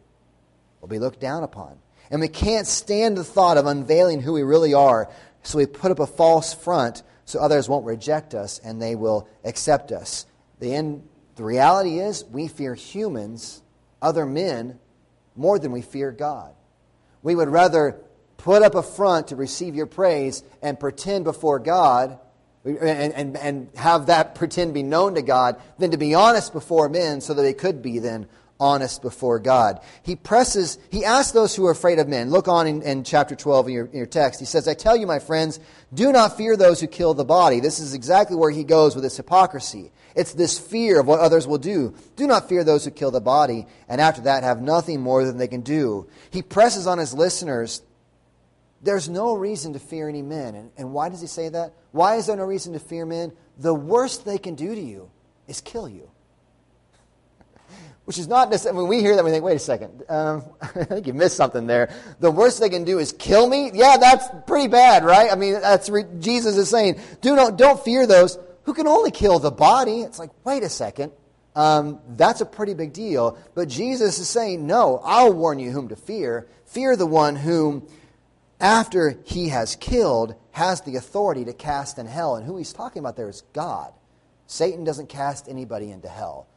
we'll 0.81 0.89
be 0.89 0.99
looked 0.99 1.19
down 1.19 1.43
upon. 1.43 1.77
And 2.11 2.21
we 2.21 2.27
can't 2.27 2.67
stand 2.67 3.17
the 3.17 3.23
thought 3.23 3.57
of 3.57 3.65
unveiling 3.65 4.21
who 4.21 4.33
we 4.33 4.43
really 4.43 4.73
are, 4.73 5.09
so 5.43 5.57
we 5.57 5.65
put 5.65 5.91
up 5.91 5.99
a 5.99 6.07
false 6.07 6.53
front 6.53 7.03
so 7.25 7.39
others 7.39 7.67
won't 7.67 7.85
reject 7.85 8.33
us 8.33 8.59
and 8.63 8.81
they 8.81 8.95
will 8.95 9.27
accept 9.43 9.91
us. 9.91 10.25
The, 10.59 10.73
end, 10.73 11.07
the 11.35 11.43
reality 11.43 11.99
is, 11.99 12.23
we 12.25 12.47
fear 12.47 12.75
humans, 12.75 13.61
other 14.01 14.25
men, 14.25 14.79
more 15.35 15.59
than 15.59 15.71
we 15.71 15.81
fear 15.81 16.11
God. 16.11 16.53
We 17.23 17.35
would 17.35 17.49
rather 17.49 17.99
put 18.37 18.61
up 18.61 18.75
a 18.75 18.83
front 18.83 19.29
to 19.29 19.35
receive 19.35 19.75
your 19.75 19.87
praise 19.87 20.43
and 20.61 20.79
pretend 20.79 21.23
before 21.23 21.59
God 21.59 22.19
and, 22.63 23.13
and, 23.13 23.37
and 23.37 23.69
have 23.75 24.07
that 24.07 24.35
pretend 24.35 24.73
be 24.73 24.83
known 24.83 25.15
to 25.15 25.21
God 25.21 25.61
than 25.77 25.91
to 25.91 25.97
be 25.97 26.13
honest 26.13 26.53
before 26.53 26.89
men 26.89 27.21
so 27.21 27.33
that 27.33 27.41
they 27.41 27.53
could 27.53 27.81
be 27.81 27.99
then 27.99 28.27
honest 28.59 29.01
before 29.01 29.39
God. 29.39 29.81
He 30.03 30.15
presses, 30.15 30.77
he 30.89 31.03
asks 31.03 31.31
those 31.31 31.55
who 31.55 31.65
are 31.65 31.71
afraid 31.71 31.99
of 31.99 32.07
men. 32.07 32.29
Look 32.29 32.47
on 32.47 32.67
in, 32.67 32.81
in 32.81 33.03
chapter 33.03 33.35
12 33.35 33.67
in 33.67 33.73
your, 33.73 33.85
in 33.87 33.97
your, 33.97 34.05
text. 34.05 34.39
He 34.39 34.45
says, 34.45 34.67
I 34.67 34.73
tell 34.73 34.95
you, 34.95 35.05
my 35.05 35.19
friends, 35.19 35.59
do 35.93 36.11
not 36.11 36.37
fear 36.37 36.55
those 36.55 36.79
who 36.79 36.87
kill 36.87 37.13
the 37.13 37.25
body. 37.25 37.59
This 37.59 37.79
is 37.79 37.93
exactly 37.93 38.37
where 38.37 38.51
he 38.51 38.63
goes 38.63 38.95
with 38.95 39.03
his 39.03 39.17
hypocrisy. 39.17 39.91
It's 40.15 40.33
this 40.33 40.57
fear 40.57 41.01
of 41.01 41.07
what 41.07 41.19
others 41.19 41.45
will 41.45 41.57
do. 41.57 41.93
Do 42.15 42.27
not 42.27 42.47
fear 42.47 42.63
those 42.63 42.85
who 42.85 42.91
kill 42.91 43.11
the 43.11 43.19
body, 43.19 43.67
and 43.89 43.99
after 43.99 44.21
that 44.21 44.43
have 44.43 44.61
nothing 44.61 45.01
more 45.01 45.25
than 45.25 45.37
they 45.37 45.49
can 45.49 45.61
do. 45.61 46.07
He 46.31 46.41
presses 46.41 46.87
on 46.87 46.97
his 46.97 47.13
listeners, 47.13 47.81
there's 48.81 49.09
no 49.09 49.33
reason 49.35 49.73
to 49.73 49.79
fear 49.79 50.07
any 50.07 50.21
men. 50.21 50.55
And, 50.55 50.71
and 50.77 50.93
why 50.93 51.09
does 51.09 51.19
he 51.19 51.27
say 51.27 51.49
that? 51.49 51.73
Why 51.91 52.15
is 52.15 52.27
there 52.27 52.37
no 52.37 52.45
reason 52.45 52.73
to 52.73 52.79
fear 52.79 53.05
men? 53.05 53.33
The 53.57 53.73
worst 53.73 54.23
they 54.23 54.37
can 54.37 54.55
do 54.55 54.73
to 54.73 54.81
you 54.81 55.09
is 55.47 55.59
kill 55.59 55.89
you. 55.89 56.09
Which 58.05 58.19
is 58.19 58.27
not 58.27 58.51
necessarily, 58.51 58.83
when 58.83 58.89
we 58.89 59.01
hear 59.01 59.15
that, 59.15 59.25
we 59.25 59.31
think, 59.31 59.43
wait 59.43 59.55
a 59.55 59.59
second, 59.59 60.03
um, 60.09 60.43
I 60.61 60.83
think 60.83 61.07
you 61.07 61.13
missed 61.13 61.35
something 61.35 61.65
there. 61.65 61.91
The 62.19 62.29
worst 62.29 62.59
they 62.59 62.69
can 62.69 62.83
do 62.83 62.99
is 62.99 63.11
kill 63.11 63.49
me? 63.49 63.71
Yeah, 63.73 63.97
that's 63.97 64.27
pretty 64.45 64.67
bad, 64.67 65.03
right? 65.03 65.31
I 65.31 65.35
mean, 65.35 65.53
that's 65.53 65.89
re- 65.89 66.05
Jesus 66.19 66.55
is 66.55 66.69
saying, 66.69 66.99
do 67.21 67.35
not, 67.35 67.57
don't 67.57 67.83
fear 67.83 68.05
those 68.05 68.37
who 68.63 68.73
can 68.73 68.87
only 68.87 69.11
kill 69.11 69.39
the 69.39 69.51
body. 69.51 70.01
It's 70.01 70.19
like, 70.19 70.29
wait 70.43 70.61
a 70.61 70.69
second. 70.69 71.11
Um, 71.55 71.99
that's 72.09 72.41
a 72.41 72.45
pretty 72.45 72.73
big 72.73 72.93
deal. 72.93 73.37
But 73.55 73.69
Jesus 73.69 74.19
is 74.19 74.27
saying, 74.27 74.67
no, 74.67 74.99
I'll 75.03 75.33
warn 75.33 75.57
you 75.57 75.71
whom 75.71 75.87
to 75.87 75.95
fear. 75.95 76.47
Fear 76.65 76.97
the 76.97 77.05
one 77.05 77.35
whom, 77.35 77.87
after 78.59 79.17
he 79.23 79.49
has 79.49 79.75
killed, 79.77 80.35
has 80.51 80.81
the 80.81 80.97
authority 80.97 81.45
to 81.45 81.53
cast 81.53 81.97
in 81.97 82.05
hell. 82.05 82.35
And 82.35 82.45
who 82.45 82.57
he's 82.57 82.73
talking 82.73 82.99
about 82.99 83.15
there 83.15 83.29
is 83.29 83.41
God. 83.53 83.93
Satan 84.47 84.83
doesn't 84.83 85.09
cast 85.09 85.47
anybody 85.47 85.91
into 85.91 86.09
hell. 86.09 86.47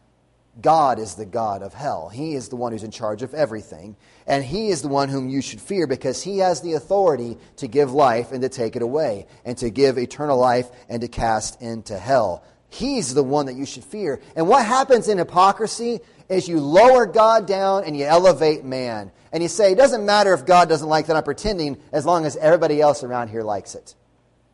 God 0.61 0.99
is 0.99 1.15
the 1.15 1.27
God 1.27 1.63
of 1.63 1.75
hell. 1.75 2.09
He 2.09 2.35
is 2.35 2.49
the 2.49 2.57
one 2.57 2.73
who's 2.73 2.83
in 2.83 2.91
charge 2.91 3.23
of 3.23 3.35
everything. 3.35 3.97
And 4.27 4.45
He 4.45 4.69
is 4.69 4.83
the 4.83 4.89
one 4.89 5.09
whom 5.09 5.29
you 5.29 5.41
should 5.41 5.61
fear 5.61 5.87
because 5.87 6.23
He 6.23 6.39
has 6.39 6.61
the 6.61 6.75
authority 6.75 7.39
to 7.57 7.69
give 7.69 7.93
life 7.93 8.33
and 8.33 8.43
to 8.43 8.49
take 8.49 8.77
it 8.77 8.83
away, 8.83 9.27
and 9.45 9.57
to 9.59 9.71
give 9.71 9.99
eternal 9.99 10.39
life 10.39 10.69
and 10.89 11.01
to 11.03 11.09
cast 11.09 11.63
into 11.63 11.99
hell. 11.99 12.45
He's 12.71 13.15
the 13.15 13.23
one 13.23 13.47
that 13.47 13.55
you 13.55 13.65
should 13.65 13.85
fear. 13.85 14.21
And 14.37 14.49
what 14.49 14.67
happens 14.67 15.09
in 15.09 15.19
hypocrisy 15.19 16.01
is 16.29 16.49
you 16.49 16.61
lower 16.61 17.07
God 17.07 17.47
down 17.47 17.85
and 17.85 17.97
you 17.97 18.05
elevate 18.05 18.65
man. 18.65 19.11
And 19.33 19.43
you 19.43 19.49
say, 19.49 19.73
it 19.73 19.79
doesn't 19.79 20.05
matter 20.05 20.35
if 20.35 20.45
God 20.45 20.69
doesn't 20.69 20.89
like 20.89 21.07
that 21.07 21.17
I'm 21.17 21.23
pretending 21.23 21.79
as 21.93 22.05
long 22.05 22.27
as 22.27 22.37
everybody 22.37 22.81
else 22.81 23.03
around 23.03 23.29
here 23.29 23.43
likes 23.43 23.75
it. 23.75 23.95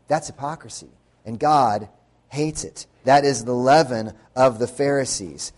That's 0.06 0.28
hypocrisy. 0.28 0.90
And 1.24 1.38
God 1.38 1.88
hates 2.28 2.64
it. 2.64 2.86
That 3.04 3.24
is 3.24 3.44
the 3.44 3.54
leaven 3.54 4.12
of 4.36 4.58
the 4.58 4.66
Pharisees. 4.66 5.52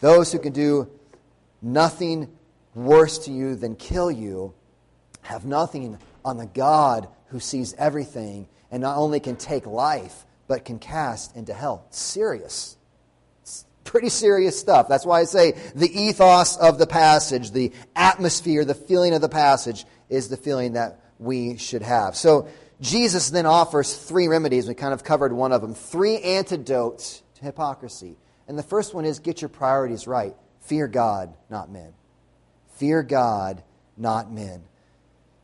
Those 0.00 0.32
who 0.32 0.38
can 0.38 0.52
do 0.52 0.90
nothing 1.62 2.28
worse 2.74 3.18
to 3.26 3.30
you 3.30 3.54
than 3.54 3.76
kill 3.76 4.10
you 4.10 4.54
have 5.22 5.44
nothing 5.44 5.98
on 6.24 6.38
the 6.38 6.46
God 6.46 7.08
who 7.28 7.40
sees 7.40 7.74
everything 7.74 8.48
and 8.70 8.80
not 8.80 8.96
only 8.96 9.20
can 9.20 9.36
take 9.36 9.66
life, 9.66 10.24
but 10.46 10.64
can 10.64 10.78
cast 10.78 11.36
into 11.36 11.52
hell. 11.52 11.86
Serious. 11.90 12.76
Pretty 13.84 14.08
serious 14.08 14.58
stuff. 14.58 14.88
That's 14.88 15.04
why 15.04 15.20
I 15.20 15.24
say 15.24 15.52
the 15.74 15.90
ethos 15.90 16.56
of 16.56 16.78
the 16.78 16.86
passage, 16.86 17.50
the 17.50 17.72
atmosphere, 17.96 18.64
the 18.64 18.74
feeling 18.74 19.14
of 19.14 19.20
the 19.20 19.28
passage 19.28 19.84
is 20.08 20.28
the 20.28 20.36
feeling 20.36 20.74
that 20.74 21.00
we 21.18 21.56
should 21.56 21.82
have. 21.82 22.16
So 22.16 22.48
Jesus 22.80 23.30
then 23.30 23.46
offers 23.46 23.94
three 23.94 24.28
remedies. 24.28 24.68
We 24.68 24.74
kind 24.74 24.94
of 24.94 25.04
covered 25.04 25.32
one 25.32 25.52
of 25.52 25.60
them. 25.60 25.74
Three 25.74 26.18
antidotes 26.18 27.22
to 27.36 27.44
hypocrisy. 27.44 28.16
And 28.50 28.58
the 28.58 28.64
first 28.64 28.94
one 28.94 29.04
is 29.04 29.20
get 29.20 29.40
your 29.42 29.48
priorities 29.48 30.08
right. 30.08 30.34
Fear 30.62 30.88
God, 30.88 31.32
not 31.48 31.70
men. 31.70 31.92
Fear 32.78 33.04
God, 33.04 33.62
not 33.96 34.32
men. 34.32 34.64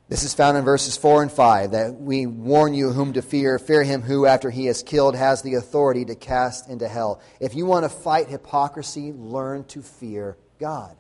This 0.09 0.25
is 0.25 0.35
found 0.35 0.57
in 0.59 0.65
verses 0.65 0.97
4 0.97 1.23
and 1.23 1.31
5 1.31 1.71
that 1.71 1.95
we 1.95 2.27
warn 2.27 2.75
you 2.75 2.91
whom 2.91 3.13
to 3.13 3.23
fear. 3.23 3.61
Fear 3.61 3.85
him 3.85 4.03
who, 4.03 4.27
after 4.27 4.51
he 4.51 4.67
is 4.67 4.83
killed, 4.83 5.15
has 5.15 5.43
the 5.43 5.55
authority 5.55 6.05
to 6.07 6.17
cast 6.17 6.69
into 6.69 6.89
hell. 6.89 7.23
If 7.39 7.55
you 7.55 7.65
want 7.65 7.85
to 7.85 7.89
fight 7.89 8.27
hypocrisy, 8.27 9.13
learn 9.13 9.63
to 9.67 9.83
fear 9.83 10.37
God. 10.59 10.97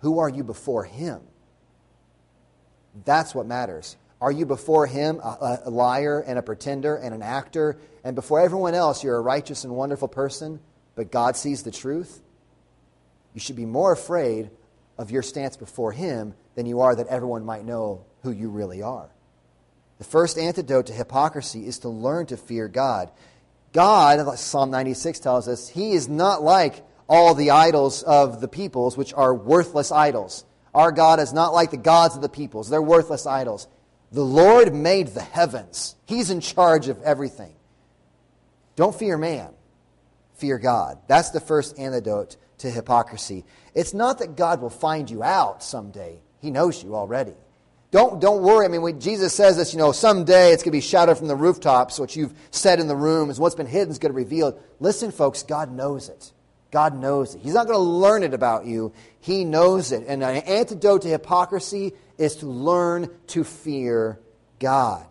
Who 0.00 0.18
are 0.18 0.28
you 0.28 0.44
before 0.44 0.84
him? 0.84 1.22
That's 3.06 3.34
what 3.34 3.46
matters. 3.46 3.96
Are 4.20 4.32
you 4.32 4.46
before 4.46 4.86
him 4.86 5.20
a, 5.20 5.60
a, 5.64 5.70
liar 5.70 6.20
and 6.26 6.38
a 6.38 6.42
pretender 6.42 6.96
and 6.96 7.14
an 7.14 7.22
actor? 7.22 7.78
And 8.08 8.14
before 8.14 8.40
everyone 8.40 8.72
else, 8.72 9.04
you're 9.04 9.16
a 9.16 9.20
righteous 9.20 9.64
and 9.64 9.76
wonderful 9.76 10.08
person, 10.08 10.60
but 10.94 11.12
God 11.12 11.36
sees 11.36 11.62
the 11.62 11.70
truth? 11.70 12.22
You 13.34 13.40
should 13.40 13.54
be 13.54 13.66
more 13.66 13.92
afraid 13.92 14.48
of 14.96 15.10
your 15.10 15.20
stance 15.20 15.58
before 15.58 15.92
him 15.92 16.32
than 16.54 16.64
you 16.64 16.80
are 16.80 16.96
that 16.96 17.08
everyone 17.08 17.44
might 17.44 17.66
know 17.66 18.06
who 18.22 18.30
you 18.30 18.48
really 18.48 18.80
are. 18.80 19.10
The 19.98 20.04
first 20.04 20.38
antidote 20.38 20.86
to 20.86 20.94
hypocrisy 20.94 21.66
is 21.66 21.80
to 21.80 21.90
learn 21.90 22.24
to 22.28 22.38
fear 22.38 22.66
God. 22.66 23.10
God, 23.74 24.38
Psalm 24.38 24.70
96 24.70 25.20
tells 25.20 25.46
us, 25.46 25.68
he 25.68 25.92
is 25.92 26.08
not 26.08 26.42
like 26.42 26.82
all 27.10 27.34
the 27.34 27.50
idols 27.50 28.02
of 28.04 28.40
the 28.40 28.48
peoples, 28.48 28.96
which 28.96 29.12
are 29.12 29.34
worthless 29.34 29.92
idols. 29.92 30.46
Our 30.72 30.92
God 30.92 31.20
is 31.20 31.34
not 31.34 31.52
like 31.52 31.72
the 31.72 31.76
gods 31.76 32.16
of 32.16 32.22
the 32.22 32.30
peoples, 32.30 32.70
they're 32.70 32.80
worthless 32.80 33.26
idols. 33.26 33.68
The 34.12 34.24
Lord 34.24 34.74
made 34.74 35.08
the 35.08 35.20
heavens, 35.20 35.94
He's 36.06 36.30
in 36.30 36.40
charge 36.40 36.88
of 36.88 37.02
everything. 37.02 37.52
Don't 38.78 38.94
fear 38.94 39.18
man, 39.18 39.48
fear 40.34 40.56
God. 40.56 41.00
That's 41.08 41.30
the 41.30 41.40
first 41.40 41.80
antidote 41.80 42.36
to 42.58 42.70
hypocrisy. 42.70 43.44
It's 43.74 43.92
not 43.92 44.20
that 44.20 44.36
God 44.36 44.60
will 44.60 44.70
find 44.70 45.10
you 45.10 45.24
out 45.24 45.64
someday, 45.64 46.20
He 46.40 46.52
knows 46.52 46.84
you 46.84 46.94
already. 46.94 47.34
Don't, 47.90 48.20
don't 48.20 48.40
worry. 48.40 48.66
I 48.66 48.68
mean, 48.68 48.82
when 48.82 49.00
Jesus 49.00 49.34
says 49.34 49.56
this, 49.56 49.72
you 49.72 49.80
know, 49.80 49.90
someday 49.90 50.52
it's 50.52 50.62
going 50.62 50.70
to 50.70 50.76
be 50.76 50.80
shouted 50.80 51.16
from 51.16 51.26
the 51.26 51.34
rooftops. 51.34 51.98
What 51.98 52.14
you've 52.14 52.32
said 52.52 52.78
in 52.78 52.86
the 52.86 52.94
room 52.94 53.30
is 53.30 53.40
what's 53.40 53.56
been 53.56 53.66
hidden 53.66 53.90
is 53.90 53.98
going 53.98 54.12
to 54.12 54.16
be 54.16 54.22
revealed. 54.22 54.62
Listen, 54.78 55.10
folks, 55.10 55.42
God 55.42 55.72
knows 55.72 56.08
it. 56.08 56.32
God 56.70 56.96
knows 56.96 57.34
it. 57.34 57.40
He's 57.42 57.54
not 57.54 57.66
going 57.66 57.78
to 57.78 57.82
learn 57.82 58.22
it 58.22 58.32
about 58.32 58.64
you. 58.64 58.92
He 59.18 59.44
knows 59.44 59.90
it. 59.90 60.04
And 60.06 60.22
an 60.22 60.36
antidote 60.36 61.02
to 61.02 61.08
hypocrisy 61.08 61.94
is 62.16 62.36
to 62.36 62.46
learn 62.46 63.10
to 63.28 63.42
fear 63.42 64.20
God. 64.60 65.04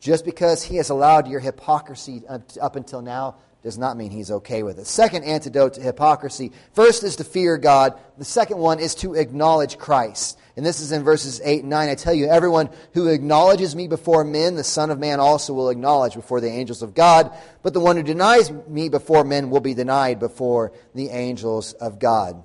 Just 0.00 0.24
because 0.24 0.62
He 0.62 0.76
has 0.76 0.90
allowed 0.90 1.28
your 1.28 1.40
hypocrisy 1.40 2.22
up 2.28 2.76
until 2.76 3.02
now 3.02 3.36
does 3.62 3.76
not 3.76 3.96
mean 3.96 4.10
He's 4.10 4.30
okay 4.30 4.62
with 4.62 4.78
it. 4.78 4.86
Second 4.86 5.24
antidote 5.24 5.74
to 5.74 5.82
hypocrisy 5.82 6.52
first 6.72 7.04
is 7.04 7.16
to 7.16 7.24
fear 7.24 7.58
God, 7.58 7.98
the 8.16 8.24
second 8.24 8.58
one 8.58 8.80
is 8.80 8.94
to 8.96 9.14
acknowledge 9.14 9.78
Christ. 9.78 10.38
And 10.56 10.66
this 10.66 10.80
is 10.80 10.92
in 10.92 11.04
verses 11.04 11.40
8 11.42 11.60
and 11.60 11.70
9. 11.70 11.88
I 11.88 11.94
tell 11.94 12.12
you, 12.12 12.26
everyone 12.26 12.70
who 12.92 13.08
acknowledges 13.08 13.76
me 13.76 13.88
before 13.88 14.24
men, 14.24 14.56
the 14.56 14.64
Son 14.64 14.90
of 14.90 14.98
Man 14.98 15.20
also 15.20 15.54
will 15.54 15.70
acknowledge 15.70 16.14
before 16.14 16.40
the 16.40 16.50
angels 16.50 16.82
of 16.82 16.92
God. 16.92 17.32
But 17.62 17.72
the 17.72 17.80
one 17.80 17.96
who 17.96 18.02
denies 18.02 18.50
me 18.68 18.88
before 18.88 19.24
men 19.24 19.48
will 19.48 19.60
be 19.60 19.74
denied 19.74 20.18
before 20.18 20.72
the 20.94 21.08
angels 21.10 21.72
of 21.74 21.98
God. 21.98 22.42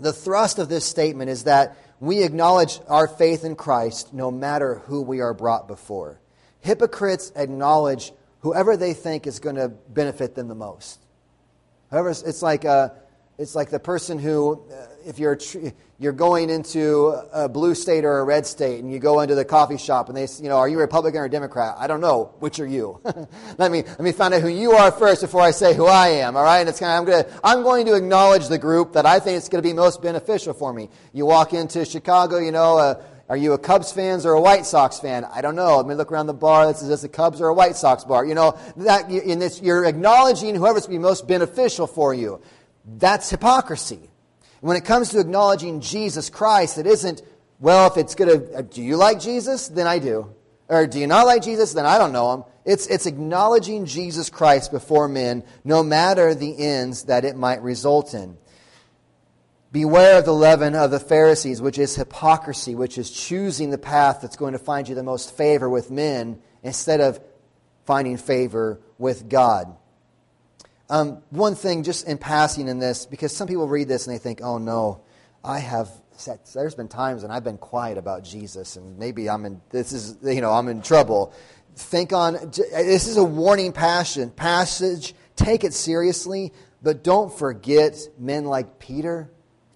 The 0.00 0.12
thrust 0.12 0.58
of 0.58 0.68
this 0.68 0.84
statement 0.84 1.30
is 1.30 1.44
that 1.44 1.76
we 2.00 2.22
acknowledge 2.22 2.80
our 2.88 3.06
faith 3.06 3.44
in 3.44 3.54
Christ 3.54 4.14
no 4.14 4.30
matter 4.30 4.76
who 4.86 5.02
we 5.02 5.20
are 5.20 5.34
brought 5.34 5.68
before. 5.68 6.20
Hypocrites 6.62 7.32
acknowledge 7.36 8.12
whoever 8.40 8.76
they 8.76 8.94
think 8.94 9.26
is 9.26 9.38
going 9.38 9.56
to 9.56 9.68
benefit 9.68 10.34
them 10.34 10.48
the 10.48 10.54
most. 10.54 11.00
However, 11.90 12.10
it's 12.10 12.42
like, 12.42 12.64
uh, 12.64 12.90
it's 13.38 13.54
like 13.54 13.70
the 13.70 13.80
person 13.80 14.18
who, 14.18 14.64
uh, 14.72 14.86
if 15.04 15.18
you're, 15.18 15.38
you're 16.02 16.12
going 16.12 16.50
into 16.50 17.08
a 17.32 17.48
blue 17.48 17.76
state 17.76 18.04
or 18.04 18.18
a 18.18 18.24
red 18.24 18.44
state 18.44 18.82
and 18.82 18.92
you 18.92 18.98
go 18.98 19.20
into 19.20 19.36
the 19.36 19.44
coffee 19.44 19.78
shop 19.78 20.08
and 20.08 20.16
they 20.16 20.26
say, 20.26 20.42
you 20.42 20.48
know 20.48 20.56
are 20.56 20.68
you 20.68 20.78
a 20.78 20.80
republican 20.80 21.20
or 21.20 21.28
democrat? 21.28 21.76
I 21.78 21.86
don't 21.86 22.00
know. 22.00 22.34
Which 22.40 22.58
are 22.58 22.66
you? 22.66 23.00
Let 23.58 23.70
me 23.70 23.82
let 23.82 24.00
me 24.00 24.10
find 24.10 24.34
out 24.34 24.42
who 24.42 24.48
you 24.48 24.72
are 24.72 24.90
first 24.90 25.20
before 25.20 25.42
i 25.42 25.52
say 25.52 25.74
who 25.74 25.86
i 25.86 26.08
am 26.08 26.36
all 26.36 26.42
right? 26.42 26.60
And 26.60 26.68
it's 26.68 26.80
kind 26.80 27.08
of 27.08 27.14
i'm 27.14 27.24
to 27.24 27.40
i'm 27.44 27.62
going 27.62 27.86
to 27.86 27.94
acknowledge 27.94 28.48
the 28.48 28.58
group 28.58 28.94
that 28.94 29.06
i 29.06 29.20
think 29.20 29.36
is 29.36 29.48
going 29.48 29.62
to 29.62 29.68
be 29.68 29.72
most 29.72 30.02
beneficial 30.02 30.54
for 30.54 30.72
me. 30.72 30.88
You 31.12 31.26
walk 31.26 31.52
into 31.52 31.84
chicago 31.84 32.38
you 32.38 32.50
know 32.50 32.78
uh, 32.78 33.02
are 33.32 33.36
you 33.36 33.54
a 33.54 33.58
Cubs 33.58 33.90
fans 33.90 34.26
or 34.26 34.32
a 34.34 34.40
White 34.42 34.66
Sox 34.66 35.00
fan? 35.00 35.24
I 35.24 35.40
don't 35.40 35.56
know. 35.56 35.78
Let 35.78 35.86
me 35.86 35.94
look 35.94 36.12
around 36.12 36.26
the 36.26 36.34
bar. 36.34 36.66
This 36.66 36.82
is 36.82 36.88
this 36.88 37.02
a 37.02 37.08
Cubs 37.08 37.40
or 37.40 37.48
a 37.48 37.54
White 37.54 37.76
Sox 37.76 38.04
bar? 38.04 38.26
You 38.26 38.34
know 38.34 38.58
that 38.76 39.10
in 39.10 39.38
this, 39.38 39.62
you're 39.62 39.86
acknowledging 39.86 40.54
whoever's 40.54 40.86
be 40.86 40.98
most 40.98 41.26
beneficial 41.26 41.86
for 41.86 42.12
you. 42.12 42.42
That's 42.84 43.30
hypocrisy. 43.30 44.10
When 44.60 44.76
it 44.76 44.84
comes 44.84 45.08
to 45.12 45.18
acknowledging 45.18 45.80
Jesus 45.80 46.28
Christ, 46.28 46.76
it 46.76 46.86
isn't, 46.86 47.22
well, 47.58 47.90
if 47.90 47.96
it's 47.96 48.14
going 48.14 48.38
to, 48.38 48.54
uh, 48.54 48.60
do 48.60 48.82
you 48.82 48.98
like 48.98 49.18
Jesus? 49.18 49.68
Then 49.68 49.86
I 49.86 49.98
do. 49.98 50.34
Or 50.68 50.86
do 50.86 50.98
you 51.00 51.06
not 51.06 51.24
like 51.24 51.42
Jesus? 51.42 51.72
Then 51.72 51.86
I 51.86 51.96
don't 51.96 52.12
know 52.12 52.34
him. 52.34 52.44
It's, 52.66 52.86
it's 52.86 53.06
acknowledging 53.06 53.86
Jesus 53.86 54.28
Christ 54.28 54.70
before 54.70 55.08
men, 55.08 55.42
no 55.64 55.82
matter 55.82 56.34
the 56.34 56.58
ends 56.58 57.04
that 57.04 57.24
it 57.24 57.34
might 57.34 57.62
result 57.62 58.12
in. 58.12 58.36
Beware 59.72 60.18
of 60.18 60.26
the 60.26 60.34
leaven 60.34 60.74
of 60.74 60.90
the 60.90 61.00
Pharisees, 61.00 61.62
which 61.62 61.78
is 61.78 61.96
hypocrisy, 61.96 62.74
which 62.74 62.98
is 62.98 63.10
choosing 63.10 63.70
the 63.70 63.78
path 63.78 64.18
that's 64.20 64.36
going 64.36 64.52
to 64.52 64.58
find 64.58 64.86
you 64.86 64.94
the 64.94 65.02
most 65.02 65.34
favor 65.34 65.68
with 65.68 65.90
men 65.90 66.38
instead 66.62 67.00
of 67.00 67.18
finding 67.86 68.18
favor 68.18 68.80
with 68.98 69.30
God. 69.30 69.74
Um, 70.90 71.22
one 71.30 71.54
thing, 71.54 71.84
just 71.84 72.06
in 72.06 72.18
passing 72.18 72.68
in 72.68 72.78
this, 72.80 73.06
because 73.06 73.34
some 73.34 73.48
people 73.48 73.66
read 73.66 73.88
this 73.88 74.06
and 74.06 74.14
they 74.14 74.18
think, 74.18 74.40
oh 74.42 74.58
no, 74.58 75.00
I 75.42 75.58
have. 75.58 75.88
There's 76.52 76.74
been 76.74 76.88
times 76.88 77.22
when 77.22 77.30
I've 77.30 77.42
been 77.42 77.56
quiet 77.56 77.96
about 77.96 78.22
Jesus, 78.24 78.76
and 78.76 78.98
maybe 78.98 79.30
I'm 79.30 79.46
in. 79.46 79.62
This 79.70 79.92
is 79.92 80.18
you 80.22 80.42
know 80.42 80.52
I'm 80.52 80.68
in 80.68 80.82
trouble. 80.82 81.32
Think 81.74 82.12
on 82.12 82.34
this 82.34 83.06
is 83.06 83.16
a 83.16 83.24
warning 83.24 83.72
passion 83.72 84.30
passage. 84.30 85.14
Take 85.34 85.64
it 85.64 85.72
seriously, 85.72 86.52
but 86.82 87.02
don't 87.02 87.32
forget 87.32 87.96
men 88.18 88.44
like 88.44 88.78
Peter 88.78 89.30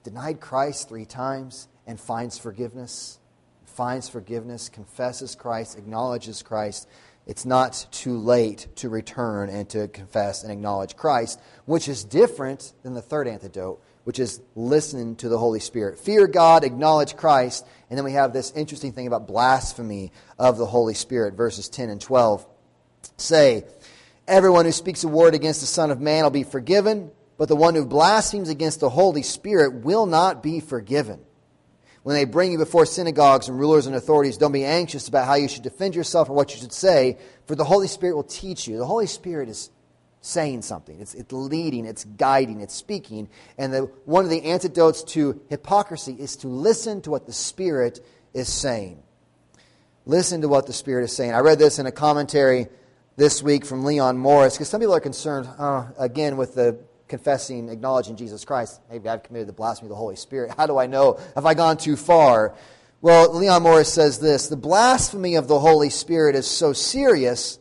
denied 0.06 0.40
Christ 0.40 0.88
three 0.88 1.04
times 1.04 1.68
and 1.86 2.00
finds 2.00 2.38
forgiveness. 2.38 3.18
Finds 3.64 4.08
forgiveness, 4.08 4.68
confesses 4.70 5.34
Christ, 5.34 5.76
acknowledges 5.76 6.42
Christ 6.42 6.88
it's 7.26 7.44
not 7.44 7.86
too 7.90 8.18
late 8.18 8.68
to 8.76 8.88
return 8.88 9.48
and 9.48 9.68
to 9.70 9.88
confess 9.88 10.44
and 10.44 10.52
acknowledge 10.52 10.96
Christ, 10.96 11.40
which 11.64 11.88
is 11.88 12.04
different 12.04 12.72
than 12.84 12.94
the 12.94 13.02
third 13.02 13.26
antidote, 13.26 13.82
which 14.04 14.20
is 14.20 14.40
listen 14.54 15.16
to 15.16 15.28
the 15.28 15.36
Holy 15.36 15.58
Spirit. 15.58 15.98
Fear 15.98 16.28
God, 16.28 16.62
acknowledge 16.62 17.16
Christ, 17.16 17.66
and 17.90 17.98
then 17.98 18.04
we 18.04 18.12
have 18.12 18.32
this 18.32 18.52
interesting 18.52 18.92
thing 18.92 19.08
about 19.08 19.26
blasphemy 19.26 20.12
of 20.38 20.56
the 20.56 20.66
Holy 20.66 20.94
Spirit, 20.94 21.34
verses 21.34 21.68
10 21.68 21.90
and 21.90 22.00
12. 22.00 22.46
Say, 23.16 23.64
Everyone 24.28 24.64
who 24.64 24.72
speaks 24.72 25.02
a 25.02 25.08
word 25.08 25.34
against 25.34 25.60
the 25.60 25.66
Son 25.66 25.90
of 25.90 26.00
Man 26.00 26.22
will 26.22 26.30
be 26.30 26.44
forgiven, 26.44 27.10
but 27.38 27.48
the 27.48 27.56
one 27.56 27.74
who 27.74 27.84
blasphemes 27.84 28.48
against 28.48 28.80
the 28.80 28.90
Holy 28.90 29.22
Spirit 29.22 29.84
will 29.84 30.06
not 30.06 30.42
be 30.42 30.60
forgiven. 30.60 31.20
When 32.02 32.14
they 32.14 32.24
bring 32.24 32.52
you 32.52 32.58
before 32.58 32.86
synagogues 32.86 33.48
and 33.48 33.58
rulers 33.58 33.86
and 33.86 33.96
authorities, 33.96 34.36
don't 34.36 34.52
be 34.52 34.64
anxious 34.64 35.08
about 35.08 35.26
how 35.26 35.34
you 35.34 35.48
should 35.48 35.64
defend 35.64 35.96
yourself 35.96 36.30
or 36.30 36.34
what 36.34 36.52
you 36.52 36.60
should 36.60 36.72
say, 36.72 37.18
for 37.46 37.56
the 37.56 37.64
Holy 37.64 37.88
Spirit 37.88 38.14
will 38.14 38.22
teach 38.22 38.68
you. 38.68 38.78
The 38.78 38.86
Holy 38.86 39.08
Spirit 39.08 39.48
is 39.48 39.70
saying 40.20 40.62
something. 40.62 41.00
It's, 41.00 41.14
it's 41.14 41.32
leading, 41.32 41.84
it's 41.84 42.04
guiding, 42.04 42.60
it's 42.60 42.74
speaking. 42.74 43.28
And 43.58 43.72
the, 43.72 43.80
one 44.04 44.24
of 44.24 44.30
the 44.30 44.42
antidotes 44.44 45.02
to 45.04 45.40
hypocrisy 45.48 46.12
is 46.12 46.36
to 46.36 46.48
listen 46.48 47.00
to 47.02 47.10
what 47.10 47.26
the 47.26 47.32
Spirit 47.32 47.98
is 48.32 48.48
saying. 48.48 49.02
Listen 50.04 50.42
to 50.42 50.48
what 50.48 50.66
the 50.66 50.72
Spirit 50.72 51.04
is 51.04 51.16
saying. 51.16 51.34
I 51.34 51.40
read 51.40 51.58
this 51.58 51.80
in 51.80 51.86
a 51.86 51.92
commentary 51.92 52.68
this 53.16 53.42
week 53.42 53.64
from 53.64 53.84
Leon 53.84 54.16
Morris 54.16 54.54
because 54.54 54.68
some 54.68 54.80
people 54.80 54.94
are 54.94 55.00
concerned, 55.00 55.48
uh, 55.58 55.88
again, 55.98 56.36
with 56.36 56.54
the 56.54 56.78
confessing, 57.08 57.68
acknowledging 57.68 58.16
Jesus 58.16 58.44
Christ. 58.44 58.80
Maybe 58.90 59.08
I've 59.08 59.22
committed 59.22 59.48
the 59.48 59.52
blasphemy 59.52 59.86
of 59.86 59.90
the 59.90 59.96
Holy 59.96 60.16
Spirit. 60.16 60.52
How 60.56 60.66
do 60.66 60.78
I 60.78 60.86
know? 60.86 61.18
Have 61.34 61.46
I 61.46 61.54
gone 61.54 61.76
too 61.76 61.96
far? 61.96 62.54
Well, 63.00 63.34
Leon 63.34 63.62
Morris 63.62 63.92
says 63.92 64.18
this 64.18 64.48
The 64.48 64.56
blasphemy 64.56 65.36
of 65.36 65.48
the 65.48 65.58
Holy 65.58 65.90
Spirit 65.90 66.34
is 66.34 66.46
so 66.46 66.72
serious 66.72 67.58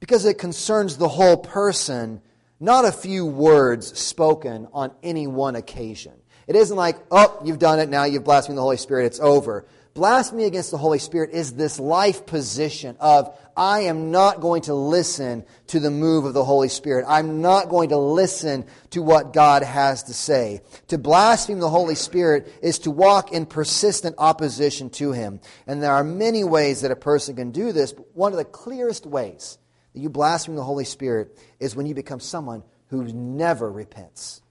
because 0.00 0.24
it 0.24 0.38
concerns 0.38 0.96
the 0.96 1.08
whole 1.08 1.36
person, 1.36 2.20
not 2.60 2.84
a 2.84 2.92
few 2.92 3.24
words 3.24 3.98
spoken 3.98 4.68
on 4.72 4.92
any 5.02 5.26
one 5.26 5.56
occasion. 5.56 6.12
It 6.46 6.56
isn't 6.56 6.76
like, 6.76 6.98
oh, 7.10 7.40
you've 7.44 7.58
done 7.58 7.80
it, 7.80 7.88
now 7.88 8.04
you've 8.04 8.24
blasphemed 8.24 8.58
the 8.58 8.62
Holy 8.62 8.76
Spirit, 8.76 9.06
it's 9.06 9.20
over. 9.20 9.64
Blasphemy 9.94 10.44
against 10.44 10.72
the 10.72 10.78
Holy 10.78 10.98
Spirit 10.98 11.30
is 11.30 11.54
this 11.54 11.78
life 11.78 12.26
position 12.26 12.96
of, 12.98 13.38
I 13.56 13.82
am 13.82 14.10
not 14.10 14.40
going 14.40 14.62
to 14.62 14.74
listen 14.74 15.44
to 15.68 15.78
the 15.78 15.92
move 15.92 16.24
of 16.24 16.34
the 16.34 16.44
Holy 16.44 16.68
Spirit. 16.68 17.04
I'm 17.06 17.40
not 17.40 17.68
going 17.68 17.90
to 17.90 17.96
listen 17.96 18.66
to 18.90 19.02
what 19.02 19.32
God 19.32 19.62
has 19.62 20.02
to 20.04 20.12
say. 20.12 20.62
To 20.88 20.98
blaspheme 20.98 21.60
the 21.60 21.70
Holy 21.70 21.94
Spirit 21.94 22.52
is 22.60 22.80
to 22.80 22.90
walk 22.90 23.30
in 23.30 23.46
persistent 23.46 24.16
opposition 24.18 24.90
to 24.90 25.12
Him. 25.12 25.40
And 25.68 25.80
there 25.80 25.92
are 25.92 26.02
many 26.02 26.42
ways 26.42 26.80
that 26.80 26.90
a 26.90 26.96
person 26.96 27.36
can 27.36 27.52
do 27.52 27.70
this, 27.70 27.92
but 27.92 28.16
one 28.16 28.32
of 28.32 28.38
the 28.38 28.44
clearest 28.44 29.06
ways 29.06 29.58
that 29.92 30.00
you 30.00 30.10
blaspheme 30.10 30.56
the 30.56 30.64
Holy 30.64 30.84
Spirit 30.84 31.38
is 31.60 31.76
when 31.76 31.86
you 31.86 31.94
become 31.94 32.18
someone 32.18 32.64
who 32.88 33.04
never 33.04 33.70
repents 33.70 34.42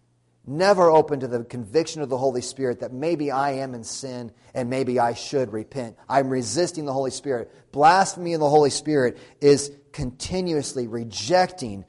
never 0.45 0.89
open 0.89 1.21
to 1.21 1.27
the 1.27 1.43
conviction 1.43 2.01
of 2.01 2.09
the 2.09 2.17
Holy 2.17 2.41
Spirit 2.41 2.81
that 2.81 2.91
maybe 2.91 3.31
I 3.31 3.51
am 3.51 3.73
in 3.73 3.83
sin 3.83 4.31
and 4.53 4.69
maybe 4.69 4.99
I 4.99 5.13
should 5.13 5.53
repent. 5.53 5.97
I'm 6.09 6.29
resisting 6.29 6.85
the 6.85 6.93
Holy 6.93 7.11
Spirit. 7.11 7.51
Blasphemy 7.71 8.33
of 8.33 8.39
the 8.39 8.49
Holy 8.49 8.69
Spirit 8.69 9.17
is 9.39 9.71
continuously 9.91 10.87
rejecting 10.87 11.85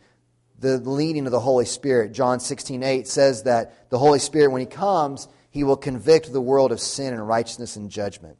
the 0.58 0.78
leading 0.78 1.26
of 1.26 1.32
the 1.32 1.40
Holy 1.40 1.66
Spirit. 1.66 2.12
John 2.12 2.40
16, 2.40 2.82
8 2.82 3.08
says 3.08 3.42
that 3.42 3.90
the 3.90 3.98
Holy 3.98 4.18
Spirit, 4.18 4.50
when 4.50 4.60
He 4.60 4.66
comes, 4.66 5.28
He 5.50 5.64
will 5.64 5.76
convict 5.76 6.32
the 6.32 6.40
world 6.40 6.72
of 6.72 6.80
sin 6.80 7.12
and 7.12 7.26
righteousness 7.26 7.76
and 7.76 7.90
judgment. 7.90 8.38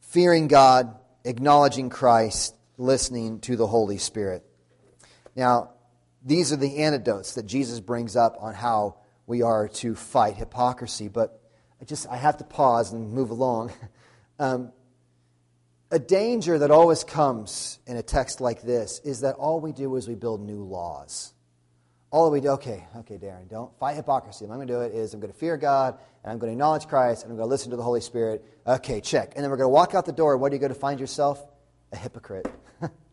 Fearing 0.00 0.46
God, 0.46 0.96
acknowledging 1.24 1.90
Christ, 1.90 2.54
listening 2.78 3.40
to 3.40 3.56
the 3.56 3.66
Holy 3.66 3.98
Spirit. 3.98 4.44
Now, 5.34 5.73
these 6.24 6.52
are 6.52 6.56
the 6.56 6.78
antidotes 6.78 7.34
that 7.34 7.46
Jesus 7.46 7.80
brings 7.80 8.16
up 8.16 8.36
on 8.40 8.54
how 8.54 8.96
we 9.26 9.42
are 9.42 9.68
to 9.68 9.94
fight 9.94 10.36
hypocrisy. 10.36 11.08
But 11.08 11.40
I 11.80 11.84
just 11.84 12.08
I 12.08 12.16
have 12.16 12.38
to 12.38 12.44
pause 12.44 12.92
and 12.92 13.12
move 13.12 13.30
along. 13.30 13.72
Um, 14.36 14.72
a 15.92 15.98
danger 16.00 16.58
that 16.58 16.72
always 16.72 17.04
comes 17.04 17.78
in 17.86 17.96
a 17.96 18.02
text 18.02 18.40
like 18.40 18.62
this 18.62 19.00
is 19.04 19.20
that 19.20 19.36
all 19.36 19.60
we 19.60 19.70
do 19.70 19.94
is 19.94 20.08
we 20.08 20.16
build 20.16 20.40
new 20.40 20.64
laws. 20.64 21.32
all 22.10 22.32
we 22.32 22.40
do, 22.40 22.48
okay, 22.48 22.84
okay, 22.96 23.16
Darren, 23.16 23.48
don't 23.48 23.70
fight 23.78 23.94
hypocrisy. 23.94 24.44
What 24.44 24.54
I'm 24.54 24.58
going 24.58 24.66
to 24.66 24.74
do 24.74 24.80
it 24.80 24.92
is 24.92 25.14
I'm 25.14 25.20
going 25.20 25.32
to 25.32 25.38
fear 25.38 25.56
God, 25.56 25.96
and 26.24 26.32
I'm 26.32 26.38
going 26.40 26.50
to 26.50 26.54
acknowledge 26.54 26.88
Christ, 26.88 27.22
and 27.22 27.30
I'm 27.30 27.36
going 27.36 27.46
to 27.46 27.50
listen 27.50 27.70
to 27.70 27.76
the 27.76 27.84
Holy 27.84 28.00
Spirit. 28.00 28.44
Okay, 28.66 29.00
check. 29.00 29.34
And 29.36 29.44
then 29.44 29.52
we're 29.52 29.56
going 29.56 29.68
to 29.68 29.72
walk 29.72 29.94
out 29.94 30.04
the 30.04 30.10
door. 30.10 30.36
What 30.36 30.50
are 30.50 30.56
you 30.56 30.60
going 30.60 30.74
to 30.74 30.78
find 30.80 30.98
yourself? 30.98 31.40
A 31.92 31.96
hypocrite. 31.96 32.46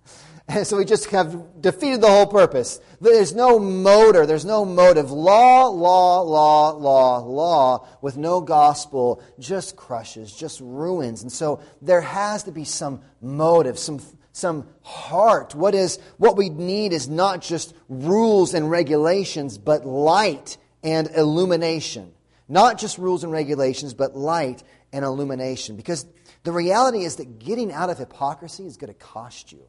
so 0.64 0.78
we 0.78 0.86
just 0.86 1.06
have 1.08 1.62
defeated 1.62 2.02
the 2.02 2.08
whole 2.08 2.28
purpose. 2.28 2.80
There's 3.00 3.34
no 3.34 3.60
motor, 3.60 4.26
there's 4.26 4.46
no 4.46 4.66
motive. 4.66 5.12
Law, 5.12 5.68
law, 5.68 6.22
law, 6.22 6.72
law, 6.72 7.20
law, 7.20 7.88
with 8.02 8.18
no 8.18 8.42
gospel, 8.42 9.24
just 9.40 9.76
crushes, 9.76 10.34
just 10.34 10.60
ruins. 10.62 11.22
And 11.22 11.32
so 11.32 11.62
there 11.82 12.02
has 12.02 12.44
to 12.44 12.52
be 12.52 12.64
some 12.64 13.02
motive, 13.22 13.78
some 13.78 14.00
some 14.34 14.66
heart. 14.82 15.54
What 15.56 15.76
is 15.76 16.00
what 16.18 16.38
we 16.38 16.50
need 16.50 16.94
is 16.94 17.10
not 17.10 17.42
just 17.42 17.74
rules 17.90 18.54
and 18.54 18.70
regulations, 18.70 19.58
but 19.58 19.86
light 19.86 20.58
and 20.84 21.10
illumination. 21.16 22.14
Not 22.48 22.78
just 22.78 22.98
rules 22.98 23.24
and 23.24 23.32
regulations, 23.32 23.94
but 23.94 24.16
light 24.16 24.64
and 24.92 25.06
illumination. 25.06 25.76
Because 25.76 26.06
the 26.44 26.52
reality 26.52 27.04
is 27.04 27.18
that 27.18 27.40
getting 27.40 27.72
out 27.72 27.90
of 27.90 27.98
hypocrisy 27.98 28.66
is 28.66 28.78
going 28.78 28.92
to 28.92 29.00
cost 29.00 29.52
you. 29.52 29.62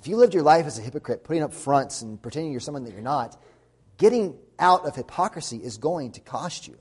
If 0.00 0.08
you 0.08 0.16
lived 0.16 0.32
your 0.32 0.42
life 0.42 0.64
as 0.64 0.78
a 0.78 0.82
hypocrite, 0.82 1.24
putting 1.24 1.42
up 1.42 1.52
fronts 1.52 2.00
and 2.00 2.20
pretending 2.20 2.52
you're 2.52 2.60
someone 2.60 2.84
that 2.84 2.94
you're 2.94 3.02
not, 3.02 3.38
getting 3.98 4.34
out 4.58 4.86
of 4.86 4.96
hypocrisy 4.96 5.58
is 5.58 5.76
going 5.76 6.12
to 6.12 6.20
cost 6.20 6.66
you. 6.66 6.78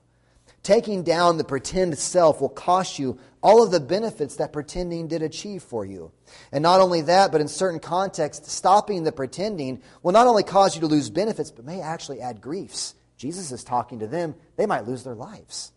Taking 0.63 1.03
down 1.03 1.37
the 1.37 1.43
pretend 1.43 1.97
self 1.97 2.39
will 2.39 2.47
cost 2.47 2.97
you 2.97 3.19
all 3.41 3.61
of 3.61 3.71
the 3.71 3.81
benefits 3.81 4.37
that 4.37 4.53
pretending 4.53 5.09
did 5.09 5.21
achieve 5.21 5.63
for 5.63 5.85
you. 5.85 6.13
And 6.53 6.61
not 6.61 6.79
only 6.79 7.01
that, 7.01 7.33
but 7.33 7.41
in 7.41 7.49
certain 7.49 7.81
contexts, 7.81 8.53
stopping 8.53 9.03
the 9.03 9.11
pretending 9.11 9.81
will 10.01 10.13
not 10.13 10.27
only 10.27 10.43
cause 10.43 10.75
you 10.75 10.81
to 10.81 10.87
lose 10.87 11.09
benefits, 11.09 11.51
but 11.51 11.65
may 11.65 11.81
actually 11.81 12.21
add 12.21 12.39
griefs. 12.39 12.95
Jesus 13.17 13.51
is 13.51 13.65
talking 13.65 13.99
to 13.99 14.07
them, 14.07 14.33
they 14.55 14.65
might 14.65 14.87
lose 14.87 15.03
their 15.03 15.15
lives 15.15 15.73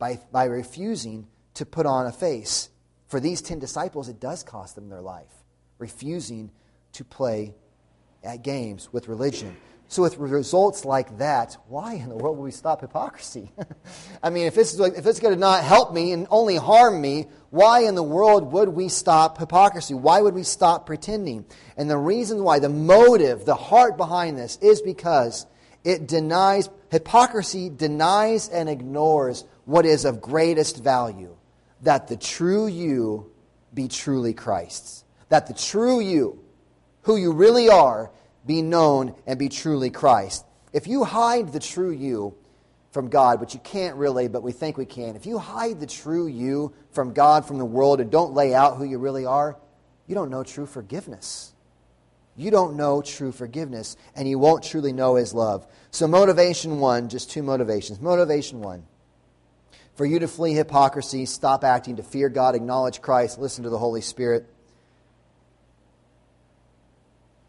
by, 0.00 0.20
by 0.32 0.46
refusing 0.46 1.28
to 1.54 1.64
put 1.64 1.86
on 1.86 2.06
a 2.06 2.12
face. 2.12 2.70
For 3.06 3.20
these 3.20 3.40
ten 3.40 3.60
disciples, 3.60 4.08
it 4.08 4.18
does 4.18 4.42
cost 4.42 4.74
them 4.74 4.88
their 4.88 5.00
life, 5.00 5.44
refusing 5.78 6.50
to 6.92 7.04
play 7.04 7.54
at 8.24 8.42
games 8.42 8.88
with 8.92 9.08
religion. 9.08 9.56
So, 9.88 10.02
with 10.02 10.16
results 10.16 10.84
like 10.84 11.18
that, 11.18 11.56
why 11.68 11.94
in 11.94 12.08
the 12.08 12.16
world 12.16 12.36
would 12.38 12.44
we 12.44 12.50
stop 12.50 12.80
hypocrisy? 12.80 13.52
I 14.22 14.30
mean, 14.30 14.46
if 14.46 14.58
it's, 14.58 14.76
if 14.78 15.06
it's 15.06 15.20
going 15.20 15.34
to 15.34 15.38
not 15.38 15.62
help 15.62 15.94
me 15.94 16.10
and 16.10 16.26
only 16.28 16.56
harm 16.56 17.00
me, 17.00 17.26
why 17.50 17.84
in 17.84 17.94
the 17.94 18.02
world 18.02 18.52
would 18.52 18.70
we 18.70 18.88
stop 18.88 19.38
hypocrisy? 19.38 19.94
Why 19.94 20.20
would 20.20 20.34
we 20.34 20.42
stop 20.42 20.86
pretending? 20.86 21.44
And 21.76 21.88
the 21.88 21.98
reason 21.98 22.42
why, 22.42 22.58
the 22.58 22.68
motive, 22.68 23.44
the 23.44 23.54
heart 23.54 23.96
behind 23.96 24.36
this, 24.36 24.58
is 24.60 24.82
because 24.82 25.46
it 25.84 26.08
denies, 26.08 26.68
hypocrisy 26.90 27.70
denies 27.70 28.48
and 28.48 28.68
ignores 28.68 29.44
what 29.66 29.86
is 29.86 30.04
of 30.04 30.20
greatest 30.20 30.82
value 30.82 31.36
that 31.82 32.08
the 32.08 32.16
true 32.16 32.66
you 32.66 33.30
be 33.72 33.86
truly 33.86 34.34
Christ's. 34.34 35.04
That 35.28 35.46
the 35.46 35.54
true 35.54 36.00
you, 36.00 36.42
who 37.02 37.16
you 37.16 37.32
really 37.32 37.68
are, 37.68 38.10
be 38.46 38.62
known 38.62 39.14
and 39.26 39.38
be 39.38 39.48
truly 39.48 39.90
Christ. 39.90 40.44
If 40.72 40.86
you 40.86 41.04
hide 41.04 41.52
the 41.52 41.60
true 41.60 41.90
you 41.90 42.34
from 42.92 43.08
God, 43.08 43.40
which 43.40 43.54
you 43.54 43.60
can't 43.60 43.96
really, 43.96 44.28
but 44.28 44.42
we 44.42 44.52
think 44.52 44.76
we 44.76 44.86
can, 44.86 45.16
if 45.16 45.26
you 45.26 45.38
hide 45.38 45.80
the 45.80 45.86
true 45.86 46.26
you 46.26 46.72
from 46.92 47.12
God, 47.12 47.44
from 47.44 47.58
the 47.58 47.64
world, 47.64 48.00
and 48.00 48.10
don't 48.10 48.34
lay 48.34 48.54
out 48.54 48.76
who 48.76 48.84
you 48.84 48.98
really 48.98 49.26
are, 49.26 49.56
you 50.06 50.14
don't 50.14 50.30
know 50.30 50.44
true 50.44 50.66
forgiveness. 50.66 51.52
You 52.36 52.50
don't 52.50 52.76
know 52.76 53.02
true 53.02 53.32
forgiveness, 53.32 53.96
and 54.14 54.28
you 54.28 54.38
won't 54.38 54.62
truly 54.62 54.92
know 54.92 55.16
His 55.16 55.34
love. 55.34 55.66
So, 55.90 56.06
motivation 56.06 56.78
one, 56.78 57.08
just 57.08 57.30
two 57.30 57.42
motivations. 57.42 58.00
Motivation 58.00 58.60
one 58.60 58.84
for 59.96 60.04
you 60.04 60.18
to 60.18 60.28
flee 60.28 60.52
hypocrisy, 60.52 61.24
stop 61.24 61.64
acting, 61.64 61.96
to 61.96 62.02
fear 62.02 62.28
God, 62.28 62.54
acknowledge 62.54 63.00
Christ, 63.00 63.38
listen 63.38 63.64
to 63.64 63.70
the 63.70 63.78
Holy 63.78 64.02
Spirit. 64.02 64.46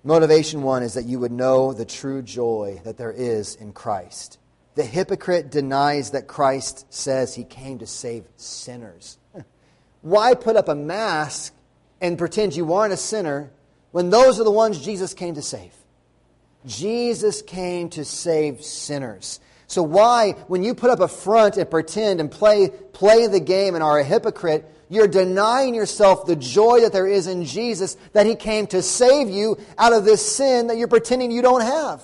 Motivation 0.07 0.61
one 0.61 0.83
is 0.83 0.93
that 0.93 1.03
you 1.03 1.19
would 1.19 1.33
know 1.33 1.73
the 1.73 1.83
true 1.83 2.21
joy 2.21 2.79
that 2.85 2.95
there 2.95 3.11
is 3.11 3.55
in 3.55 3.73
Christ. 3.73 4.39
The 4.75 4.85
hypocrite 4.85 5.51
denies 5.51 6.11
that 6.11 6.27
Christ 6.27 6.85
says 6.93 7.35
he 7.35 7.43
came 7.43 7.79
to 7.79 7.85
save 7.85 8.23
sinners. 8.37 9.17
Why 10.01 10.33
put 10.33 10.55
up 10.55 10.69
a 10.69 10.75
mask 10.75 11.53
and 11.99 12.17
pretend 12.17 12.55
you 12.55 12.73
aren't 12.73 12.93
a 12.93 12.97
sinner 12.97 13.51
when 13.91 14.09
those 14.09 14.39
are 14.39 14.45
the 14.45 14.49
ones 14.49 14.79
Jesus 14.79 15.13
came 15.13 15.35
to 15.35 15.41
save? 15.41 15.73
Jesus 16.65 17.41
came 17.41 17.89
to 17.89 18.05
save 18.05 18.63
sinners. 18.63 19.41
So 19.67 19.83
why, 19.83 20.31
when 20.47 20.63
you 20.63 20.73
put 20.73 20.89
up 20.89 21.01
a 21.01 21.09
front 21.09 21.57
and 21.57 21.69
pretend 21.69 22.21
and 22.21 22.31
play, 22.31 22.69
play 22.93 23.27
the 23.27 23.41
game 23.41 23.75
and 23.75 23.83
are 23.83 23.99
a 23.99 24.05
hypocrite, 24.05 24.73
you're 24.89 25.07
denying 25.07 25.75
yourself 25.75 26.25
the 26.25 26.35
joy 26.35 26.81
that 26.81 26.93
there 26.93 27.07
is 27.07 27.27
in 27.27 27.45
Jesus, 27.45 27.97
that 28.13 28.25
He 28.25 28.35
came 28.35 28.67
to 28.67 28.81
save 28.81 29.29
you 29.29 29.57
out 29.77 29.93
of 29.93 30.05
this 30.05 30.35
sin 30.35 30.67
that 30.67 30.77
you're 30.77 30.87
pretending 30.87 31.31
you 31.31 31.41
don't 31.41 31.61
have. 31.61 32.01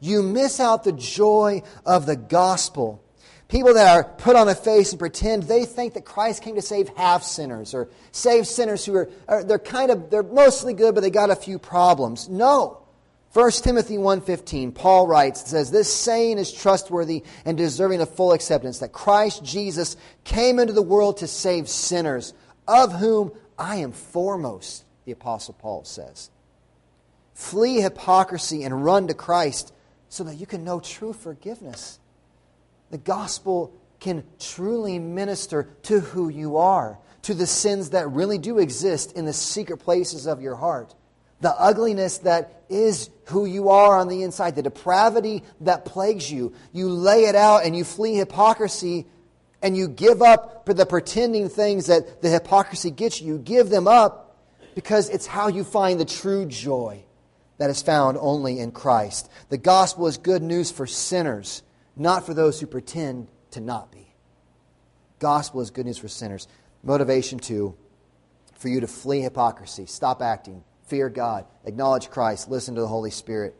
You 0.00 0.22
miss 0.22 0.60
out 0.60 0.84
the 0.84 0.92
joy 0.92 1.62
of 1.84 2.06
the 2.06 2.16
gospel. 2.16 3.02
People 3.48 3.74
that 3.74 3.96
are 3.96 4.04
put 4.04 4.34
on 4.34 4.48
a 4.48 4.54
face 4.54 4.90
and 4.90 4.98
pretend 4.98 5.44
they 5.44 5.64
think 5.64 5.94
that 5.94 6.04
Christ 6.04 6.42
came 6.42 6.56
to 6.56 6.62
save 6.62 6.88
half 6.96 7.22
sinners 7.22 7.74
or 7.74 7.88
save 8.10 8.46
sinners 8.46 8.84
who 8.84 8.96
are, 8.96 9.10
are 9.28 9.44
they're 9.44 9.58
kind 9.60 9.92
of 9.92 10.10
they're 10.10 10.24
mostly 10.24 10.74
good 10.74 10.94
but 10.96 11.02
they 11.02 11.10
got 11.10 11.30
a 11.30 11.36
few 11.36 11.58
problems. 11.58 12.28
No. 12.28 12.85
1 13.36 13.50
Timothy 13.62 13.98
1:15 13.98 14.72
Paul 14.72 15.06
writes 15.06 15.50
says 15.50 15.70
this 15.70 15.92
saying 15.92 16.38
is 16.38 16.50
trustworthy 16.50 17.22
and 17.44 17.54
deserving 17.54 18.00
of 18.00 18.08
full 18.08 18.32
acceptance 18.32 18.78
that 18.78 18.94
Christ 18.94 19.44
Jesus 19.44 19.94
came 20.24 20.58
into 20.58 20.72
the 20.72 20.80
world 20.80 21.18
to 21.18 21.26
save 21.26 21.68
sinners 21.68 22.32
of 22.66 22.94
whom 22.94 23.32
I 23.58 23.76
am 23.76 23.92
foremost 23.92 24.84
the 25.04 25.12
apostle 25.12 25.52
Paul 25.52 25.84
says. 25.84 26.30
Flee 27.34 27.82
hypocrisy 27.82 28.64
and 28.64 28.82
run 28.82 29.06
to 29.08 29.12
Christ 29.12 29.70
so 30.08 30.24
that 30.24 30.36
you 30.36 30.46
can 30.46 30.64
know 30.64 30.80
true 30.80 31.12
forgiveness. 31.12 31.98
The 32.90 32.96
gospel 32.96 33.70
can 34.00 34.24
truly 34.38 34.98
minister 34.98 35.68
to 35.82 36.00
who 36.00 36.30
you 36.30 36.56
are 36.56 36.98
to 37.20 37.34
the 37.34 37.46
sins 37.46 37.90
that 37.90 38.10
really 38.10 38.38
do 38.38 38.56
exist 38.56 39.12
in 39.12 39.26
the 39.26 39.34
secret 39.34 39.76
places 39.76 40.26
of 40.26 40.40
your 40.40 40.56
heart 40.56 40.94
the 41.40 41.50
ugliness 41.50 42.18
that 42.18 42.64
is 42.68 43.10
who 43.26 43.44
you 43.44 43.68
are 43.68 43.98
on 43.98 44.08
the 44.08 44.22
inside, 44.22 44.56
the 44.56 44.62
depravity 44.62 45.42
that 45.60 45.84
plagues 45.84 46.30
you. 46.30 46.54
You 46.72 46.88
lay 46.88 47.24
it 47.24 47.34
out 47.34 47.64
and 47.64 47.76
you 47.76 47.84
flee 47.84 48.14
hypocrisy 48.14 49.06
and 49.62 49.76
you 49.76 49.88
give 49.88 50.22
up 50.22 50.66
the 50.66 50.86
pretending 50.86 51.48
things 51.48 51.86
that 51.86 52.22
the 52.22 52.28
hypocrisy 52.28 52.90
gets 52.90 53.20
you. 53.20 53.34
You 53.34 53.38
give 53.38 53.68
them 53.68 53.88
up 53.88 54.38
because 54.74 55.08
it's 55.08 55.26
how 55.26 55.48
you 55.48 55.64
find 55.64 55.98
the 55.98 56.04
true 56.04 56.46
joy 56.46 57.04
that 57.58 57.70
is 57.70 57.82
found 57.82 58.18
only 58.20 58.58
in 58.58 58.70
Christ. 58.70 59.30
The 59.48 59.58
gospel 59.58 60.06
is 60.06 60.18
good 60.18 60.42
news 60.42 60.70
for 60.70 60.86
sinners, 60.86 61.62
not 61.96 62.26
for 62.26 62.34
those 62.34 62.60
who 62.60 62.66
pretend 62.66 63.28
to 63.52 63.60
not 63.60 63.90
be. 63.90 64.14
Gospel 65.18 65.62
is 65.62 65.70
good 65.70 65.86
news 65.86 65.98
for 65.98 66.08
sinners. 66.08 66.46
Motivation 66.82 67.38
two, 67.38 67.74
for 68.58 68.68
you 68.68 68.80
to 68.80 68.86
flee 68.86 69.22
hypocrisy. 69.22 69.86
Stop 69.86 70.20
acting 70.20 70.62
fear 70.86 71.08
God, 71.08 71.46
acknowledge 71.64 72.10
Christ, 72.10 72.48
listen 72.48 72.74
to 72.74 72.80
the 72.80 72.88
Holy 72.88 73.10
Spirit, 73.10 73.54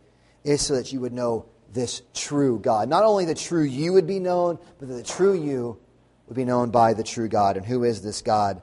is 0.45 0.63
so 0.63 0.75
that 0.75 0.93
you 0.93 1.01
would 1.01 1.13
know 1.13 1.47
this 1.73 2.03
true 2.15 2.59
God. 2.59 2.89
Not 2.89 3.05
only 3.05 3.25
the 3.25 3.35
true 3.35 3.63
you 3.63 3.93
would 3.93 4.07
be 4.07 4.21
known, 4.21 4.59
but 4.79 4.89
that 4.89 4.95
the 4.95 5.03
true 5.03 5.35
you 5.35 5.79
would 6.27 6.37
be 6.37 6.45
known 6.45 6.71
by 6.71 6.95
the 6.95 7.03
true 7.03 7.29
God. 7.29 7.57
And 7.57 7.67
who 7.67 7.85
is 7.85 8.03
this 8.03 8.23
God? 8.23 8.63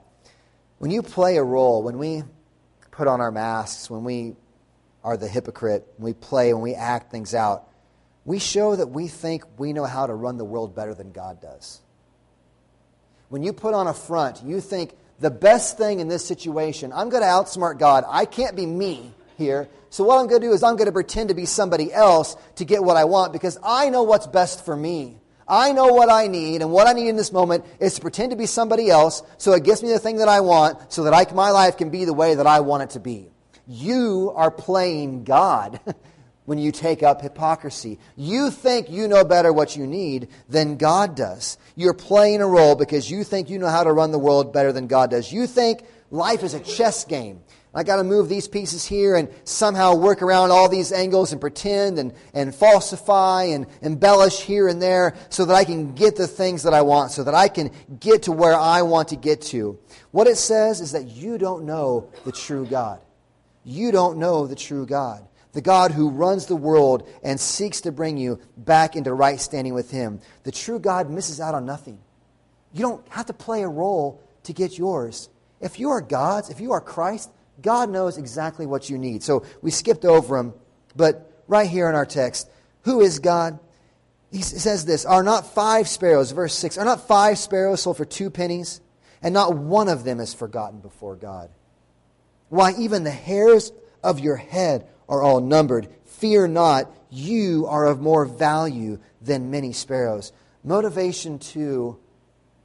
When 0.79 0.91
you 0.91 1.01
play 1.01 1.37
a 1.37 1.43
role, 1.43 1.83
when 1.83 1.97
we 1.97 2.23
put 2.91 3.07
on 3.07 3.21
our 3.21 3.31
masks, 3.31 3.89
when 3.89 4.03
we 4.03 4.35
are 5.03 5.17
the 5.17 5.27
hypocrite, 5.27 5.85
when 5.97 6.05
we 6.05 6.13
play, 6.13 6.53
when 6.53 6.63
we 6.63 6.75
act 6.75 7.11
things 7.11 7.33
out, 7.33 7.69
we 8.25 8.39
show 8.39 8.75
that 8.75 8.87
we 8.87 9.07
think 9.07 9.43
we 9.57 9.73
know 9.73 9.85
how 9.85 10.07
to 10.07 10.13
run 10.13 10.37
the 10.37 10.45
world 10.45 10.75
better 10.75 10.93
than 10.93 11.11
God 11.11 11.41
does. 11.41 11.81
When 13.29 13.43
you 13.43 13.51
put 13.51 13.73
on 13.73 13.87
a 13.87 13.93
front, 13.93 14.43
you 14.43 14.61
think 14.61 14.93
the 15.19 15.31
best 15.31 15.77
thing 15.77 15.99
in 15.99 16.07
this 16.07 16.25
situation. 16.25 16.91
I'm 16.93 17.09
going 17.09 17.23
to 17.23 17.29
outsmart 17.29 17.79
God. 17.79 18.03
I 18.07 18.25
can't 18.25 18.55
be 18.55 18.65
me 18.65 19.13
here. 19.37 19.69
So, 19.89 20.03
what 20.03 20.19
I'm 20.19 20.27
going 20.27 20.41
to 20.41 20.47
do 20.47 20.53
is 20.53 20.63
I'm 20.63 20.75
going 20.75 20.87
to 20.87 20.91
pretend 20.91 21.29
to 21.29 21.35
be 21.35 21.45
somebody 21.45 21.93
else 21.93 22.35
to 22.55 22.65
get 22.65 22.83
what 22.83 22.97
I 22.97 23.05
want 23.05 23.31
because 23.31 23.57
I 23.63 23.89
know 23.89 24.03
what's 24.03 24.27
best 24.27 24.65
for 24.65 24.75
me. 24.75 25.17
I 25.47 25.73
know 25.73 25.87
what 25.87 26.09
I 26.09 26.27
need, 26.27 26.61
and 26.61 26.71
what 26.71 26.87
I 26.87 26.93
need 26.93 27.09
in 27.09 27.17
this 27.17 27.33
moment 27.33 27.65
is 27.79 27.95
to 27.95 28.01
pretend 28.01 28.31
to 28.31 28.37
be 28.37 28.45
somebody 28.45 28.89
else 28.89 29.23
so 29.37 29.51
it 29.51 29.63
gets 29.63 29.83
me 29.83 29.89
the 29.89 29.99
thing 29.99 30.17
that 30.17 30.29
I 30.29 30.39
want 30.39 30.91
so 30.91 31.03
that 31.03 31.13
I, 31.13 31.31
my 31.33 31.51
life 31.51 31.77
can 31.77 31.89
be 31.89 32.05
the 32.05 32.13
way 32.13 32.35
that 32.35 32.47
I 32.47 32.61
want 32.61 32.83
it 32.83 32.89
to 32.91 32.99
be. 32.99 33.29
You 33.67 34.31
are 34.35 34.49
playing 34.49 35.25
God. 35.25 35.79
when 36.45 36.57
you 36.57 36.71
take 36.71 37.03
up 37.03 37.21
hypocrisy. 37.21 37.99
You 38.15 38.51
think 38.51 38.89
you 38.89 39.07
know 39.07 39.23
better 39.23 39.53
what 39.53 39.75
you 39.75 39.87
need 39.87 40.27
than 40.49 40.77
God 40.77 41.15
does. 41.15 41.57
You're 41.75 41.93
playing 41.93 42.41
a 42.41 42.47
role 42.47 42.75
because 42.75 43.09
you 43.09 43.23
think 43.23 43.49
you 43.49 43.59
know 43.59 43.69
how 43.69 43.83
to 43.83 43.91
run 43.91 44.11
the 44.11 44.19
world 44.19 44.53
better 44.53 44.71
than 44.71 44.87
God 44.87 45.11
does. 45.11 45.31
You 45.31 45.47
think 45.47 45.83
life 46.11 46.43
is 46.43 46.53
a 46.53 46.59
chess 46.59 47.05
game. 47.05 47.41
I 47.75 47.81
got 47.83 47.95
to 47.95 48.03
move 48.03 48.29
these 48.29 48.47
pieces 48.47 48.85
here 48.85 49.15
and 49.15 49.29
somehow 49.45 49.95
work 49.95 50.21
around 50.21 50.51
all 50.51 50.69
these 50.69 50.91
angles 50.91 51.31
and 51.31 51.41
pretend 51.41 51.97
and, 51.97 52.13
and 52.33 52.53
falsify 52.53 53.45
and 53.45 53.65
embellish 53.81 54.41
here 54.41 54.67
and 54.67 54.79
there 54.79 55.15
so 55.29 55.45
that 55.45 55.55
I 55.55 55.63
can 55.63 55.95
get 55.95 56.15
the 56.15 56.27
things 56.27 56.63
that 56.63 56.73
I 56.75 56.83
want, 56.83 57.11
so 57.11 57.23
that 57.23 57.33
I 57.33 57.47
can 57.47 57.71
get 57.99 58.23
to 58.23 58.31
where 58.31 58.55
I 58.55 58.83
want 58.83 59.07
to 59.07 59.15
get 59.15 59.41
to. 59.43 59.79
What 60.11 60.27
it 60.27 60.37
says 60.37 60.81
is 60.81 60.91
that 60.91 61.07
you 61.07 61.39
don't 61.39 61.65
know 61.65 62.11
the 62.25 62.31
true 62.31 62.67
God. 62.67 62.99
You 63.63 63.91
don't 63.91 64.19
know 64.19 64.45
the 64.45 64.55
true 64.55 64.85
God. 64.85 65.25
The 65.53 65.61
God 65.61 65.91
who 65.91 66.09
runs 66.09 66.47
the 66.47 66.55
world 66.55 67.07
and 67.23 67.39
seeks 67.39 67.81
to 67.81 67.91
bring 67.91 68.17
you 68.17 68.39
back 68.57 68.95
into 68.95 69.13
right 69.13 69.39
standing 69.39 69.73
with 69.73 69.91
Him. 69.91 70.19
The 70.43 70.51
true 70.51 70.79
God 70.79 71.09
misses 71.09 71.39
out 71.39 71.55
on 71.55 71.65
nothing. 71.65 71.99
You 72.73 72.81
don't 72.81 73.07
have 73.09 73.27
to 73.27 73.33
play 73.33 73.61
a 73.61 73.67
role 73.67 74.21
to 74.43 74.53
get 74.53 74.77
yours. 74.77 75.29
If 75.61 75.79
you 75.79 75.91
are 75.91 76.01
God's, 76.01 76.49
if 76.49 76.59
you 76.59 76.71
are 76.73 76.81
Christ, 76.81 77.31
God 77.61 77.89
knows 77.89 78.17
exactly 78.17 78.65
what 78.65 78.89
you 78.89 78.97
need. 78.97 79.23
So 79.23 79.45
we 79.61 79.71
skipped 79.71 80.05
over 80.05 80.37
him, 80.37 80.53
but 80.95 81.43
right 81.47 81.69
here 81.69 81.87
in 81.87 81.95
our 81.95 82.05
text, 82.05 82.49
who 82.81 83.01
is 83.01 83.19
God? 83.19 83.59
He 84.31 84.41
says 84.41 84.85
this 84.85 85.05
Are 85.05 85.23
not 85.23 85.53
five 85.53 85.87
sparrows, 85.87 86.31
verse 86.31 86.55
6, 86.55 86.77
are 86.77 86.85
not 86.85 87.07
five 87.07 87.37
sparrows 87.37 87.83
sold 87.83 87.97
for 87.97 88.05
two 88.05 88.29
pennies? 88.29 88.81
And 89.21 89.33
not 89.33 89.55
one 89.55 89.87
of 89.87 90.03
them 90.03 90.19
is 90.19 90.33
forgotten 90.33 90.79
before 90.79 91.15
God. 91.15 91.49
Why, 92.49 92.73
even 92.77 93.05
the 93.05 93.11
hairs 93.11 93.71
of 94.03 94.19
your 94.19 94.35
head 94.35 94.85
are 95.13 95.21
all 95.23 95.39
numbered. 95.39 95.87
Fear 96.05 96.47
not, 96.47 96.91
you 97.09 97.67
are 97.67 97.85
of 97.85 98.01
more 98.01 98.25
value 98.25 98.99
than 99.21 99.51
many 99.51 99.73
sparrows. 99.73 100.31
Motivation 100.63 101.39
two, 101.39 101.99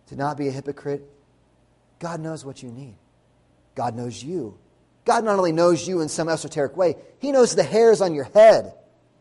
to 0.06 0.16
not 0.16 0.37
be 0.37 0.48
a 0.48 0.52
hypocrite 0.52 1.08
God 1.98 2.20
knows 2.20 2.44
what 2.44 2.62
you 2.62 2.70
need. 2.70 2.96
God 3.74 3.94
knows 3.94 4.22
you. 4.22 4.58
God 5.04 5.24
not 5.24 5.38
only 5.38 5.52
knows 5.52 5.87
you 5.87 6.00
in 6.00 6.08
some 6.08 6.28
esoteric 6.28 6.76
way, 6.76 6.96
He 7.18 7.32
knows 7.32 7.54
the 7.54 7.62
hairs 7.62 8.00
on 8.00 8.14
your 8.14 8.24
head. 8.24 8.74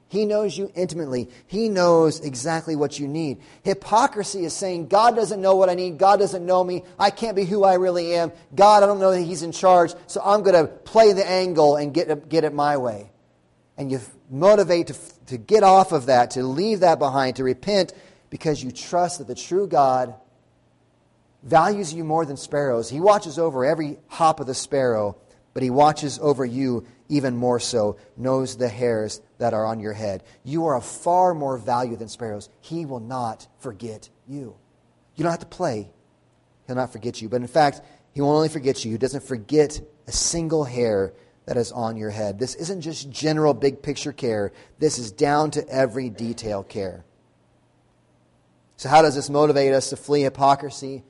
He 0.10 0.26
knows 0.26 0.58
you 0.58 0.72
intimately. 0.74 1.30
He 1.48 1.68
knows 1.68 2.22
exactly 2.22 2.78
what 2.78 2.98
you 2.98 3.10
need. 3.10 3.40
Hypocrisy 3.64 4.46
is 4.46 4.54
saying, 4.54 4.88
God 4.88 5.16
doesn't 5.16 5.42
know 5.42 5.56
what 5.56 5.70
I 5.70 5.74
need. 5.74 5.98
God 5.98 6.20
doesn't 6.20 6.46
know 6.46 6.64
me. 6.64 6.84
I 6.98 7.10
can't 7.10 7.36
be 7.36 7.44
who 7.44 7.66
I 7.66 7.74
really 7.74 8.16
am. 8.16 8.32
God, 8.56 8.84
I 8.84 8.86
don't 8.86 9.00
know 9.00 9.12
that 9.12 9.22
He's 9.22 9.44
in 9.44 9.52
charge, 9.52 9.94
so 10.08 10.22
I'm 10.24 10.44
going 10.44 10.66
to 10.66 10.72
play 10.72 11.12
the 11.14 11.28
angle 11.28 11.76
and 11.76 11.94
get 11.94 12.30
get 12.30 12.44
it 12.44 12.54
my 12.54 12.78
way. 12.78 13.12
And 13.78 13.92
you 13.92 14.00
motivate 14.30 14.88
to, 14.88 14.96
to 15.28 15.38
get 15.38 15.64
off 15.64 15.92
of 15.92 16.08
that, 16.08 16.32
to 16.32 16.44
leave 16.44 16.80
that 16.80 17.00
behind, 17.00 17.36
to 17.36 17.44
repent 17.44 17.94
because 18.30 18.64
you 18.64 18.72
trust 18.72 19.20
that 19.20 19.28
the 19.28 19.36
true 19.36 19.68
God 19.68 20.16
values 21.44 21.94
you 21.94 22.04
more 22.04 22.26
than 22.26 22.38
sparrows. 22.38 22.90
He 22.90 23.00
watches 23.00 23.38
over 23.38 23.66
every 23.66 24.00
hop 24.08 24.40
of 24.40 24.48
the 24.48 24.56
sparrow, 24.56 25.18
but 25.54 25.64
he 25.64 25.70
watches 25.70 26.20
over 26.22 26.46
you 26.46 26.86
even 27.10 27.38
more 27.38 27.60
so, 27.60 27.98
knows 28.18 28.58
the 28.58 28.68
hairs 28.68 29.22
that 29.38 29.54
are 29.54 29.66
on 29.66 29.80
your 29.80 29.94
head. 29.94 30.24
You 30.44 30.66
are 30.66 30.76
of 30.76 30.86
far 30.86 31.34
more 31.34 31.58
value 31.58 31.96
than 31.96 32.10
sparrows. 32.10 32.50
He 32.62 32.86
will 32.86 33.00
not 33.00 33.48
forget 33.60 34.10
you. 34.28 34.56
You 35.16 35.24
don't 35.24 35.32
have 35.32 35.40
to 35.40 35.46
play. 35.46 35.90
He'll 36.66 36.76
not 36.76 36.92
forget 36.92 37.22
you. 37.22 37.30
But 37.30 37.42
in 37.42 37.48
fact, 37.48 37.82
he 38.14 38.22
won't 38.22 38.36
only 38.36 38.50
forget 38.50 38.84
you, 38.84 38.92
he 38.92 38.98
doesn't 38.98 39.24
forget 39.24 39.80
a 40.08 40.12
single 40.12 40.64
hair 40.64 41.14
that 41.48 41.58
is 41.58 41.72
on 41.72 41.98
your 41.98 42.12
head. 42.12 42.38
This 42.38 42.54
isn't 42.56 42.82
just 42.82 43.10
general 43.10 43.56
big 43.56 43.82
picture 43.82 44.14
care, 44.14 44.54
this 44.78 45.00
is 45.00 45.12
down 45.12 45.50
to 45.52 45.68
every 45.68 46.12
detail 46.12 46.62
care. 46.64 47.04
So, 48.76 48.90
how 48.90 49.02
does 49.02 49.16
this 49.16 49.30
motivate 49.30 49.74
us 49.74 49.90
to 49.90 49.98
flee 49.98 50.22
hypocrisy? 50.22 51.04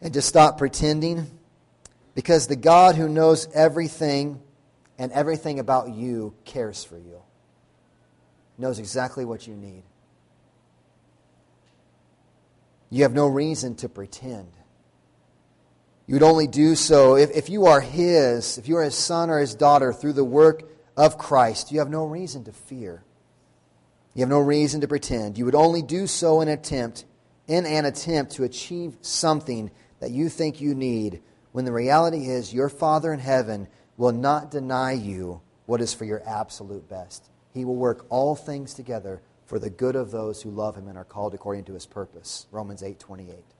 and 0.00 0.14
to 0.14 0.22
stop 0.22 0.58
pretending 0.58 1.30
because 2.14 2.46
the 2.46 2.56
God 2.56 2.94
who 2.94 3.08
knows 3.08 3.48
everything 3.54 4.40
and 4.98 5.12
everything 5.12 5.58
about 5.58 5.90
you 5.90 6.34
cares 6.44 6.82
for 6.84 6.98
you, 6.98 7.22
knows 8.56 8.78
exactly 8.78 9.24
what 9.24 9.46
you 9.46 9.54
need. 9.54 9.82
You 12.90 13.02
have 13.02 13.12
no 13.12 13.26
reason 13.26 13.74
to 13.76 13.88
pretend. 13.88 14.48
You 16.08 16.14
would 16.14 16.22
only 16.22 16.46
do 16.46 16.74
so 16.74 17.16
if, 17.16 17.30
if 17.32 17.50
you 17.50 17.66
are 17.66 17.82
His, 17.82 18.56
if 18.56 18.66
you 18.66 18.78
are 18.78 18.82
His 18.82 18.96
son 18.96 19.28
or 19.28 19.38
His 19.38 19.54
daughter 19.54 19.92
through 19.92 20.14
the 20.14 20.24
work 20.24 20.62
of 20.96 21.18
Christ. 21.18 21.70
You 21.70 21.80
have 21.80 21.90
no 21.90 22.06
reason 22.06 22.44
to 22.44 22.52
fear. 22.52 23.04
You 24.14 24.22
have 24.22 24.30
no 24.30 24.40
reason 24.40 24.80
to 24.80 24.88
pretend. 24.88 25.36
You 25.36 25.44
would 25.44 25.54
only 25.54 25.82
do 25.82 26.06
so 26.06 26.40
in 26.40 26.48
attempt, 26.48 27.04
in 27.46 27.66
an 27.66 27.84
attempt 27.84 28.32
to 28.32 28.44
achieve 28.44 28.96
something 29.02 29.70
that 30.00 30.10
you 30.10 30.30
think 30.30 30.62
you 30.62 30.74
need 30.74 31.20
when 31.52 31.66
the 31.66 31.72
reality 31.72 32.26
is 32.26 32.54
your 32.54 32.70
Father 32.70 33.12
in 33.12 33.20
heaven 33.20 33.68
will 33.98 34.12
not 34.12 34.50
deny 34.50 34.92
you 34.92 35.42
what 35.66 35.82
is 35.82 35.92
for 35.92 36.06
your 36.06 36.22
absolute 36.26 36.88
best. 36.88 37.28
He 37.52 37.66
will 37.66 37.76
work 37.76 38.06
all 38.08 38.34
things 38.34 38.72
together 38.72 39.20
for 39.44 39.58
the 39.58 39.68
good 39.68 39.94
of 39.94 40.10
those 40.10 40.40
who 40.40 40.50
love 40.50 40.74
him 40.74 40.88
and 40.88 40.96
are 40.96 41.04
called 41.04 41.34
according 41.34 41.64
to 41.64 41.74
his 41.74 41.84
purpose. 41.84 42.46
Romans 42.50 42.82
8:28. 42.82 43.57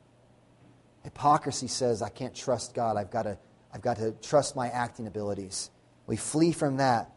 Hypocrisy 1.02 1.68
says 1.68 2.02
I 2.02 2.08
can't 2.08 2.34
trust 2.34 2.74
God. 2.74 2.96
I've 2.96 3.10
got 3.10 3.22
to 3.22 3.38
I've 3.72 3.82
got 3.82 3.98
to 3.98 4.12
trust 4.22 4.56
my 4.56 4.68
acting 4.68 5.06
abilities. 5.06 5.70
We 6.06 6.16
flee 6.16 6.52
from 6.52 6.78
that 6.78 7.10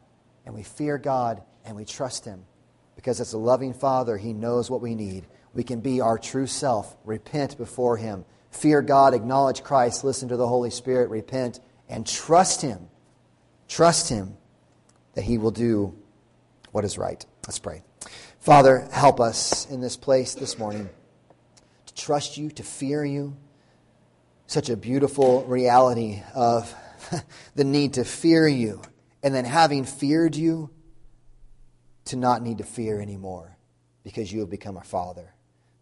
and 0.46 0.54
we 0.54 0.64
fear 0.64 0.98
God 0.98 1.42
and 1.66 1.76
we 1.76 1.86
trust 1.86 2.26
him 2.26 2.44
because 2.96 3.22
as 3.22 3.34
a 3.34 3.38
loving 3.38 3.74
father, 3.74 4.18
he 4.18 4.34
knows 4.34 4.70
what 4.70 4.82
we 4.82 4.96
need. 4.96 5.28
We 5.54 5.64
can 5.64 5.80
be 5.80 6.02
our 6.02 6.18
true 6.18 6.48
self, 6.48 6.96
repent 7.06 7.58
before 7.58 7.98
him 7.98 8.26
Fear 8.52 8.82
God, 8.82 9.14
acknowledge 9.14 9.64
Christ, 9.64 10.04
listen 10.04 10.30
to 10.30 10.38
the 10.38 10.48
Holy 10.48 10.70
Spirit, 10.70 11.10
repent, 11.10 11.60
and 11.90 12.06
trust 12.06 12.62
Him. 12.62 12.90
Trust 13.68 14.10
Him 14.10 14.36
that 15.14 15.24
He 15.24 15.38
will 15.38 15.52
do 15.52 15.96
what 16.72 16.84
is 16.84 16.98
right. 16.98 17.26
Let's 17.48 17.60
pray. 17.60 17.82
Father, 18.40 18.88
help 18.92 19.20
us 19.20 19.70
in 19.70 19.80
this 19.80 19.96
place 19.96 20.36
this 20.36 20.60
morning 20.60 20.90
to 21.86 21.94
trust 21.94 22.38
you, 22.38 22.52
to 22.52 22.64
fear 22.64 23.06
you. 23.06 23.36
Such 24.52 24.70
a 24.70 24.76
beautiful 24.76 25.46
reality 25.46 26.22
of 26.36 26.76
the 27.56 27.64
need 27.64 27.94
to 27.94 28.04
fear 28.04 28.46
you, 28.46 28.82
and 29.24 29.34
then 29.34 29.46
having 29.46 29.86
feared 29.86 30.36
you, 30.36 30.70
to 32.04 32.18
not 32.18 32.42
need 32.42 32.58
to 32.58 32.66
fear 32.66 33.00
anymore 33.00 33.58
because 34.04 34.30
you 34.30 34.42
have 34.42 34.50
become 34.50 34.76
our 34.76 34.84
Father 34.84 35.34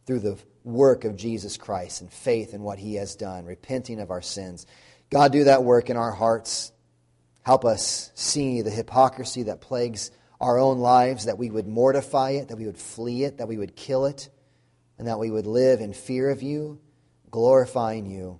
through 0.05 0.19
the 0.19 0.37
work 0.63 1.03
of 1.03 1.15
Jesus 1.15 1.57
Christ 1.57 2.01
and 2.01 2.13
faith 2.13 2.53
in 2.53 2.61
what 2.61 2.77
he 2.77 2.93
has 2.97 3.15
done, 3.15 3.45
repenting 3.45 3.99
of 3.99 4.11
our 4.11 4.21
sins. 4.21 4.67
God, 5.09 5.31
do 5.31 5.45
that 5.45 5.63
work 5.63 5.89
in 5.89 5.97
our 5.97 6.11
hearts. 6.11 6.71
Help 7.41 7.65
us 7.65 8.11
see 8.13 8.61
the 8.61 8.69
hypocrisy 8.69 9.41
that 9.41 9.61
plagues 9.61 10.11
our 10.39 10.59
own 10.59 10.77
lives, 10.77 11.25
that 11.25 11.39
we 11.39 11.49
would 11.49 11.67
mortify 11.67 12.33
it, 12.33 12.49
that 12.49 12.57
we 12.57 12.67
would 12.67 12.77
flee 12.77 13.23
it, 13.23 13.39
that 13.39 13.47
we 13.47 13.57
would 13.57 13.75
kill 13.75 14.05
it, 14.05 14.29
and 14.99 15.07
that 15.07 15.17
we 15.17 15.31
would 15.31 15.47
live 15.47 15.81
in 15.81 15.91
fear 15.91 16.29
of 16.29 16.43
you, 16.43 16.79
glorifying 17.31 18.05
you. 18.05 18.39